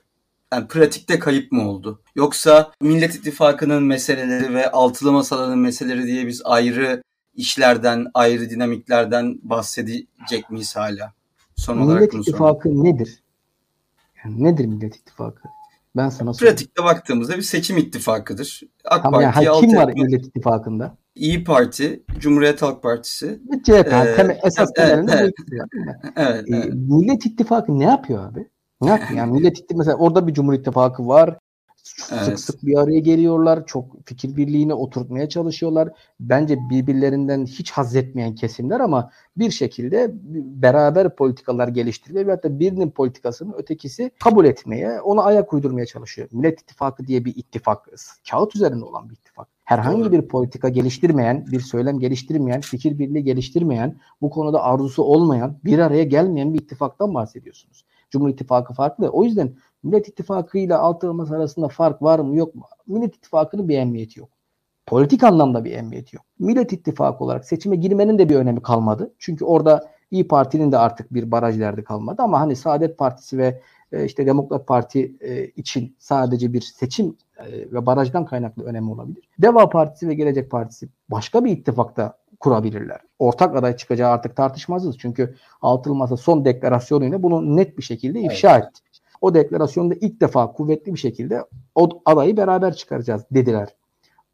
yani 0.53 0.69
pratikte 0.69 1.19
kayıp 1.19 1.53
mı 1.53 1.71
oldu? 1.71 2.01
Yoksa 2.17 2.73
Millet 2.81 3.15
İttifakı'nın 3.15 3.83
meseleleri 3.83 4.55
ve 4.55 4.71
altılı 4.71 5.13
masaların 5.13 5.59
meseleleri 5.59 6.07
diye 6.07 6.27
biz 6.27 6.43
ayrı 6.45 7.03
işlerden, 7.37 8.07
ayrı 8.15 8.51
dinamiklerden 8.51 9.39
bahsedecek 9.43 10.51
miyiz 10.51 10.77
hala? 10.77 11.13
Son 11.57 11.79
Millet 11.79 11.91
olarak 11.91 12.15
İttifakı 12.15 12.69
sorayım. 12.69 12.85
nedir? 12.85 13.23
Yani 14.25 14.45
nedir 14.45 14.67
Millet 14.67 14.97
İttifakı? 14.97 15.49
Ben 15.97 16.09
sana 16.09 16.35
sorayım. 16.35 16.57
Pratikte 16.57 16.85
baktığımızda 16.85 17.37
bir 17.37 17.43
seçim 17.43 17.79
ittifakıdır. 17.79 18.61
AK 18.85 19.03
tamam, 19.03 19.23
Parti 19.23 19.45
yani, 19.45 19.61
kim 19.61 19.77
var. 19.77 19.93
Millet 19.93 20.27
İttifakı'nda? 20.27 20.97
İyi 21.15 21.45
Parti, 21.45 22.03
Cumhuriyet 22.19 22.63
Halk 22.63 22.83
Partisi. 22.83 23.41
CHP, 23.63 23.71
ee, 23.71 24.15
temel, 24.17 24.39
esas 24.45 24.71
evet, 24.77 24.89
temelinde 24.91 25.13
evet, 25.13 25.35
evet, 25.53 25.69
evet, 26.17 26.45
evet. 26.49 26.75
Millet 26.75 27.27
İttifakı 27.27 27.79
ne 27.79 27.85
yapıyor 27.85 28.31
abi? 28.31 28.49
Ne 28.81 28.91
yapıyor? 28.91 29.19
Yani 29.19 29.33
Millet 29.33 29.53
İttifakı 29.59 29.79
mesela 29.79 29.97
orada 29.97 30.27
bir 30.27 30.35
Cumhur 30.35 30.55
İttifakı 30.55 31.07
var. 31.07 31.39
Sık 31.85 32.19
Evet. 32.29 32.41
sık 32.41 32.67
bir 32.67 32.79
araya 32.79 32.99
geliyorlar. 32.99 33.67
Çok 33.67 34.07
fikir 34.07 34.37
birliğine 34.37 34.75
oturtmaya 34.75 35.29
çalışıyorlar. 35.29 35.89
Bence 36.21 36.59
birbirlerinden 36.71 37.47
hiç 37.47 37.71
haz 37.71 37.97
etmeyen 37.97 38.35
kesimler 38.35 38.81
ama 38.81 39.11
bir 39.37 39.51
şekilde 39.51 40.11
beraber 40.63 41.17
politikalar 41.17 41.69
geliştirmeye 41.69 42.27
ve 42.27 42.31
hatta 42.31 42.59
birinin 42.59 42.91
politikasını 42.91 43.55
ötekisi 43.57 44.11
kabul 44.21 44.45
etmeye, 44.45 45.01
ona 45.01 45.23
ayak 45.23 45.53
uydurmaya 45.53 45.87
çalışıyor. 45.87 46.29
Millet 46.33 46.61
İttifakı 46.61 47.07
diye 47.07 47.25
bir 47.25 47.37
ittifak, 47.37 47.89
kağıt 48.31 48.57
üzerinde 48.57 48.85
olan 48.85 49.11
bir 49.11 49.15
ittifak. 49.15 49.49
Herhangi 49.65 50.13
bir 50.13 50.23
politika 50.23 50.69
geliştirmeyen, 50.69 51.47
bir 51.53 51.61
söylem 51.61 52.01
geliştirmeyen, 52.01 52.61
fikir 52.61 52.99
birliği 52.99 53.25
geliştirmeyen, 53.25 53.97
bu 54.23 54.31
konuda 54.31 54.63
arzusu 54.63 55.03
olmayan, 55.03 55.57
bir 55.65 55.79
araya 55.79 56.05
gelmeyen 56.05 56.55
bir 56.55 56.59
ittifaktan 56.59 57.15
bahsediyorsunuz. 57.15 57.85
Cumhur 58.15 58.29
İttifakı 58.29 58.75
farklı. 58.75 59.09
O 59.09 59.25
yüzden 59.25 59.55
Millet 59.83 60.09
İttifakı 60.09 60.59
ile 60.59 60.75
altılı 60.75 61.37
arasında 61.37 61.69
fark 61.69 62.03
var 62.03 62.19
mı 62.19 62.37
yok 62.37 62.55
mu? 62.55 62.65
Millet 62.87 63.17
İttifakı'nın 63.17 63.69
bir 63.69 63.79
emniyeti 63.79 64.21
yok. 64.21 64.29
Politik 64.87 65.25
anlamda 65.25 65.65
bir 65.65 65.73
emniyeti 65.73 66.17
yok. 66.17 66.25
Millet 66.39 66.73
İttifakı 66.73 67.25
olarak 67.25 67.45
seçime 67.45 67.77
girmenin 67.77 68.19
de 68.19 68.29
bir 68.29 68.37
önemi 68.37 68.63
kalmadı. 68.63 69.15
Çünkü 69.19 69.45
orada 69.45 69.91
İyi 70.11 70.29
Parti'nin 70.29 70.73
de 70.73 70.79
artık 70.79 71.15
bir 71.15 71.31
baraj 71.31 71.61
derdi 71.61 71.85
kalmadı 71.85 72.23
ama 72.23 72.41
hani 72.41 72.57
Saadet 72.57 72.99
Partisi 72.99 73.39
ve 73.39 73.61
e, 73.93 74.05
işte 74.05 74.27
Demokrat 74.27 74.67
Parti 74.67 75.17
e, 75.21 75.47
için 75.47 75.97
sadece 75.99 76.53
bir 76.53 76.61
seçim 76.61 77.17
e, 77.39 77.73
ve 77.73 77.87
barajdan 77.87 78.25
kaynaklı 78.25 78.65
önemi 78.65 78.91
olabilir. 78.91 79.29
Deva 79.39 79.69
Partisi 79.69 80.09
ve 80.09 80.15
Gelecek 80.15 80.51
Partisi 80.51 80.89
başka 81.11 81.45
bir 81.45 81.51
ittifakta 81.51 82.19
kurabilirler. 82.41 83.01
Ortak 83.19 83.57
aday 83.57 83.77
çıkacağı 83.77 84.11
artık 84.11 84.37
tartışmasız. 84.37 84.99
Çünkü 84.99 85.35
altılı 85.63 85.95
masa 85.95 86.17
son 86.17 86.45
deklarasyonuyla 86.45 87.23
bunu 87.23 87.57
net 87.57 87.79
bir 87.79 87.83
şekilde 87.83 88.21
ifşa 88.21 88.59
etti. 88.59 88.81
O 89.21 89.35
deklarasyonda 89.35 89.95
ilk 90.01 90.21
defa 90.21 90.53
kuvvetli 90.53 90.95
bir 90.95 90.99
şekilde 90.99 91.45
o 91.75 92.03
adayı 92.05 92.37
beraber 92.37 92.75
çıkaracağız 92.75 93.23
dediler. 93.31 93.69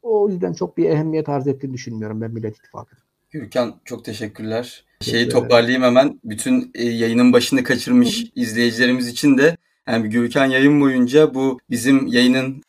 O 0.01 0.29
yüzden 0.29 0.53
çok 0.53 0.77
bir 0.77 0.89
ehemmiyet 0.89 1.29
arz 1.29 1.47
ettiğini 1.47 1.73
düşünmüyorum 1.73 2.21
ben 2.21 2.31
Millet 2.31 2.57
İttifakı. 2.57 2.95
Gürkan 3.31 3.75
çok 3.85 4.05
teşekkürler. 4.05 4.85
Teşekkür 4.99 5.17
Şeyi 5.17 5.29
toparlayayım 5.29 5.83
hemen. 5.83 6.19
Bütün 6.23 6.71
e, 6.75 6.83
yayının 6.83 7.33
başını 7.33 7.63
kaçırmış 7.63 8.25
izleyicilerimiz 8.35 9.07
için 9.07 9.37
de 9.37 9.57
yani 9.87 10.09
Gürkan 10.09 10.45
yayın 10.45 10.81
boyunca 10.81 11.33
bu 11.33 11.59
bizim 11.69 12.07
yayının 12.07 12.61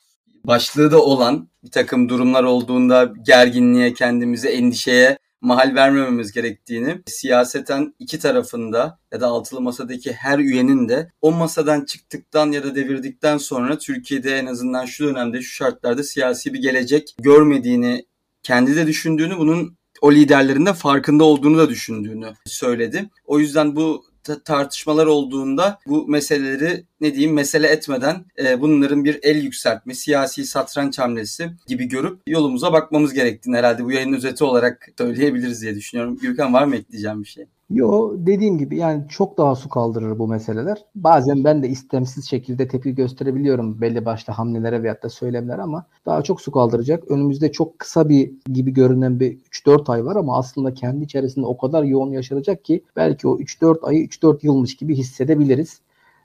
başlığı 0.45 0.91
da 0.91 1.03
olan 1.03 1.49
bir 1.65 1.71
takım 1.71 2.09
durumlar 2.09 2.45
olduğunda 2.45 3.13
gerginliğe, 3.23 3.95
kendimize, 3.95 4.49
endişeye 4.49 5.19
mahal 5.43 5.75
vermememiz 5.75 6.33
gerektiğini 6.33 7.03
siyaseten 7.07 7.95
iki 7.99 8.19
tarafında 8.19 8.99
ya 9.13 9.21
da 9.21 9.27
altılı 9.27 9.61
masadaki 9.61 10.13
her 10.13 10.39
üyenin 10.39 10.89
de 10.89 11.11
o 11.21 11.33
masadan 11.33 11.85
çıktıktan 11.85 12.53
ya 12.53 12.65
da 12.65 12.75
devirdikten 12.75 13.39
sonra 13.39 13.79
Türkiye'de 13.79 14.39
en 14.39 14.47
azından 14.47 14.87
şu 14.87 15.05
dönemde 15.05 15.43
şu 15.43 15.55
şartlarda 15.55 16.03
siyasi 16.03 16.55
bir 16.55 16.63
gelecek 16.63 17.15
görmediğini 17.19 18.07
kendi 18.43 18.77
de 18.77 18.87
düşündüğünü 18.87 19.39
bunun 19.39 19.77
o 20.01 20.13
liderlerin 20.13 20.67
de 20.67 20.73
farkında 20.73 21.25
olduğunu 21.25 21.59
da 21.59 21.69
düşündüğünü 21.69 22.33
söyledi. 22.47 23.11
O 23.27 23.39
yüzden 23.39 23.77
bu 23.77 24.05
tartışmalar 24.45 25.07
olduğunda 25.07 25.79
bu 25.87 26.09
meseleleri 26.09 26.85
ne 27.01 27.15
diyeyim 27.15 27.35
mesele 27.35 27.67
etmeden 27.67 28.25
e, 28.39 28.61
bunların 28.61 29.05
bir 29.05 29.21
el 29.23 29.43
yükseltme, 29.43 29.95
siyasi 29.95 30.45
satranç 30.45 30.99
hamlesi 30.99 31.51
gibi 31.67 31.85
görüp 31.85 32.21
yolumuza 32.27 32.73
bakmamız 32.73 33.13
gerektiğini 33.15 33.57
herhalde 33.57 33.85
bu 33.85 33.93
yayının 33.93 34.17
özeti 34.17 34.45
olarak 34.45 34.89
söyleyebiliriz 34.99 35.63
diye 35.63 35.75
düşünüyorum. 35.75 36.19
Gürkan 36.19 36.55
var 36.55 36.65
mı 36.65 36.77
ekleyeceğim 36.77 37.23
bir 37.23 37.29
şey? 37.29 37.47
Yo 37.73 38.13
dediğim 38.19 38.59
gibi 38.59 38.77
yani 38.77 39.09
çok 39.09 39.39
daha 39.39 39.55
su 39.57 39.69
kaldırır 39.69 40.19
bu 40.19 40.29
meseleler. 40.29 40.85
Bazen 40.95 41.45
ben 41.45 41.63
de 41.63 41.69
istemsiz 41.69 42.29
şekilde 42.31 42.69
tepki 42.69 42.95
gösterebiliyorum 42.95 43.81
belli 43.81 44.05
başlı 44.05 44.33
hamlelere 44.33 44.83
veyahut 44.83 45.03
da 45.03 45.09
söylemlere 45.09 45.63
ama 45.63 45.87
daha 46.07 46.23
çok 46.23 46.41
su 46.41 46.53
kaldıracak. 46.53 47.11
Önümüzde 47.11 47.53
çok 47.53 47.79
kısa 47.79 48.09
bir 48.09 48.33
gibi 48.53 48.71
görünen 48.71 49.21
bir 49.21 49.39
3-4 49.39 49.91
ay 49.93 50.05
var 50.05 50.17
ama 50.17 50.39
aslında 50.39 50.75
kendi 50.75 51.05
içerisinde 51.05 51.47
o 51.47 51.57
kadar 51.59 51.83
yoğun 51.85 52.11
yaşanacak 52.11 52.65
ki 52.65 52.85
belki 52.97 53.29
o 53.29 53.39
3-4 53.39 53.85
ayı 53.85 54.05
3-4 54.05 54.47
yılmış 54.47 54.77
gibi 54.77 54.95
hissedebiliriz. 54.97 55.81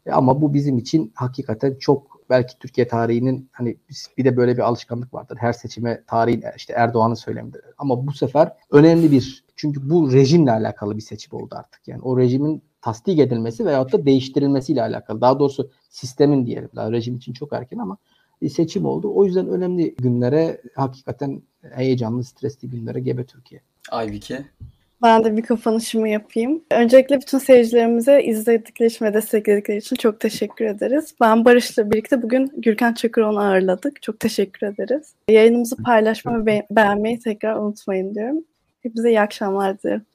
E 0.05 0.11
Ama 0.11 0.41
bu 0.41 0.53
bizim 0.53 0.77
için 0.77 1.11
hakikaten 1.15 1.75
çok 1.79 2.16
belki 2.29 2.59
Türkiye 2.59 2.87
tarihinin 2.87 3.49
hani 3.51 3.77
bir 4.17 4.25
de 4.25 4.37
böyle 4.37 4.57
bir 4.57 4.61
alışkanlık 4.61 5.13
vardır. 5.13 5.37
Her 5.39 5.53
seçime 5.53 6.03
tarihin 6.07 6.43
işte 6.57 6.73
Erdoğan'ın 6.73 7.13
söylemidir. 7.13 7.61
Ama 7.77 8.07
bu 8.07 8.11
sefer 8.11 8.53
önemli 8.71 9.11
bir 9.11 9.43
çünkü 9.55 9.89
bu 9.89 10.13
rejimle 10.13 10.51
alakalı 10.51 10.97
bir 10.97 11.01
seçim 11.01 11.33
oldu 11.33 11.55
artık. 11.57 11.87
Yani 11.87 12.01
o 12.01 12.17
rejimin 12.17 12.61
tasdik 12.81 13.19
edilmesi 13.19 13.65
veyahut 13.65 13.93
da 13.93 14.05
değiştirilmesiyle 14.05 14.81
alakalı. 14.81 15.21
Daha 15.21 15.39
doğrusu 15.39 15.71
sistemin 15.89 16.45
diyelim. 16.45 16.69
Daha 16.75 16.91
rejim 16.91 17.15
için 17.15 17.33
çok 17.33 17.53
erken 17.53 17.77
ama 17.77 17.97
bir 18.41 18.49
seçim 18.49 18.85
oldu. 18.85 19.11
O 19.15 19.25
yüzden 19.25 19.47
önemli 19.47 19.95
günlere 19.95 20.61
hakikaten 20.75 21.41
heyecanlı, 21.71 22.23
stresli 22.23 22.69
günlere 22.69 22.99
gebe 22.99 23.25
Türkiye. 23.25 23.61
Aybike. 23.91 24.45
Ben 25.03 25.23
de 25.23 25.37
bir 25.37 25.41
kapanışımı 25.41 26.09
yapayım. 26.09 26.61
Öncelikle 26.71 27.21
bütün 27.21 27.37
seyircilerimize 27.37 28.23
izledikleri 28.23 28.89
için 28.89 29.05
ve 29.05 29.13
destekledikleri 29.13 29.77
için 29.77 29.95
çok 29.95 30.19
teşekkür 30.19 30.65
ederiz. 30.65 31.15
Ben 31.21 31.45
Barış'la 31.45 31.91
birlikte 31.91 32.21
bugün 32.21 32.51
Gürkan 32.57 32.93
Çakıroğlu'nu 32.93 33.39
ağırladık. 33.39 34.01
Çok 34.01 34.19
teşekkür 34.19 34.67
ederiz. 34.67 35.13
Yayınımızı 35.29 35.75
paylaşmayı 35.77 36.37
ve 36.37 36.45
be- 36.45 36.67
beğenmeyi 36.71 37.19
tekrar 37.19 37.55
unutmayın 37.55 38.15
diyorum. 38.15 38.43
Hepinize 38.83 39.09
iyi 39.09 39.21
akşamlar 39.21 39.81
dilerim. 39.81 40.05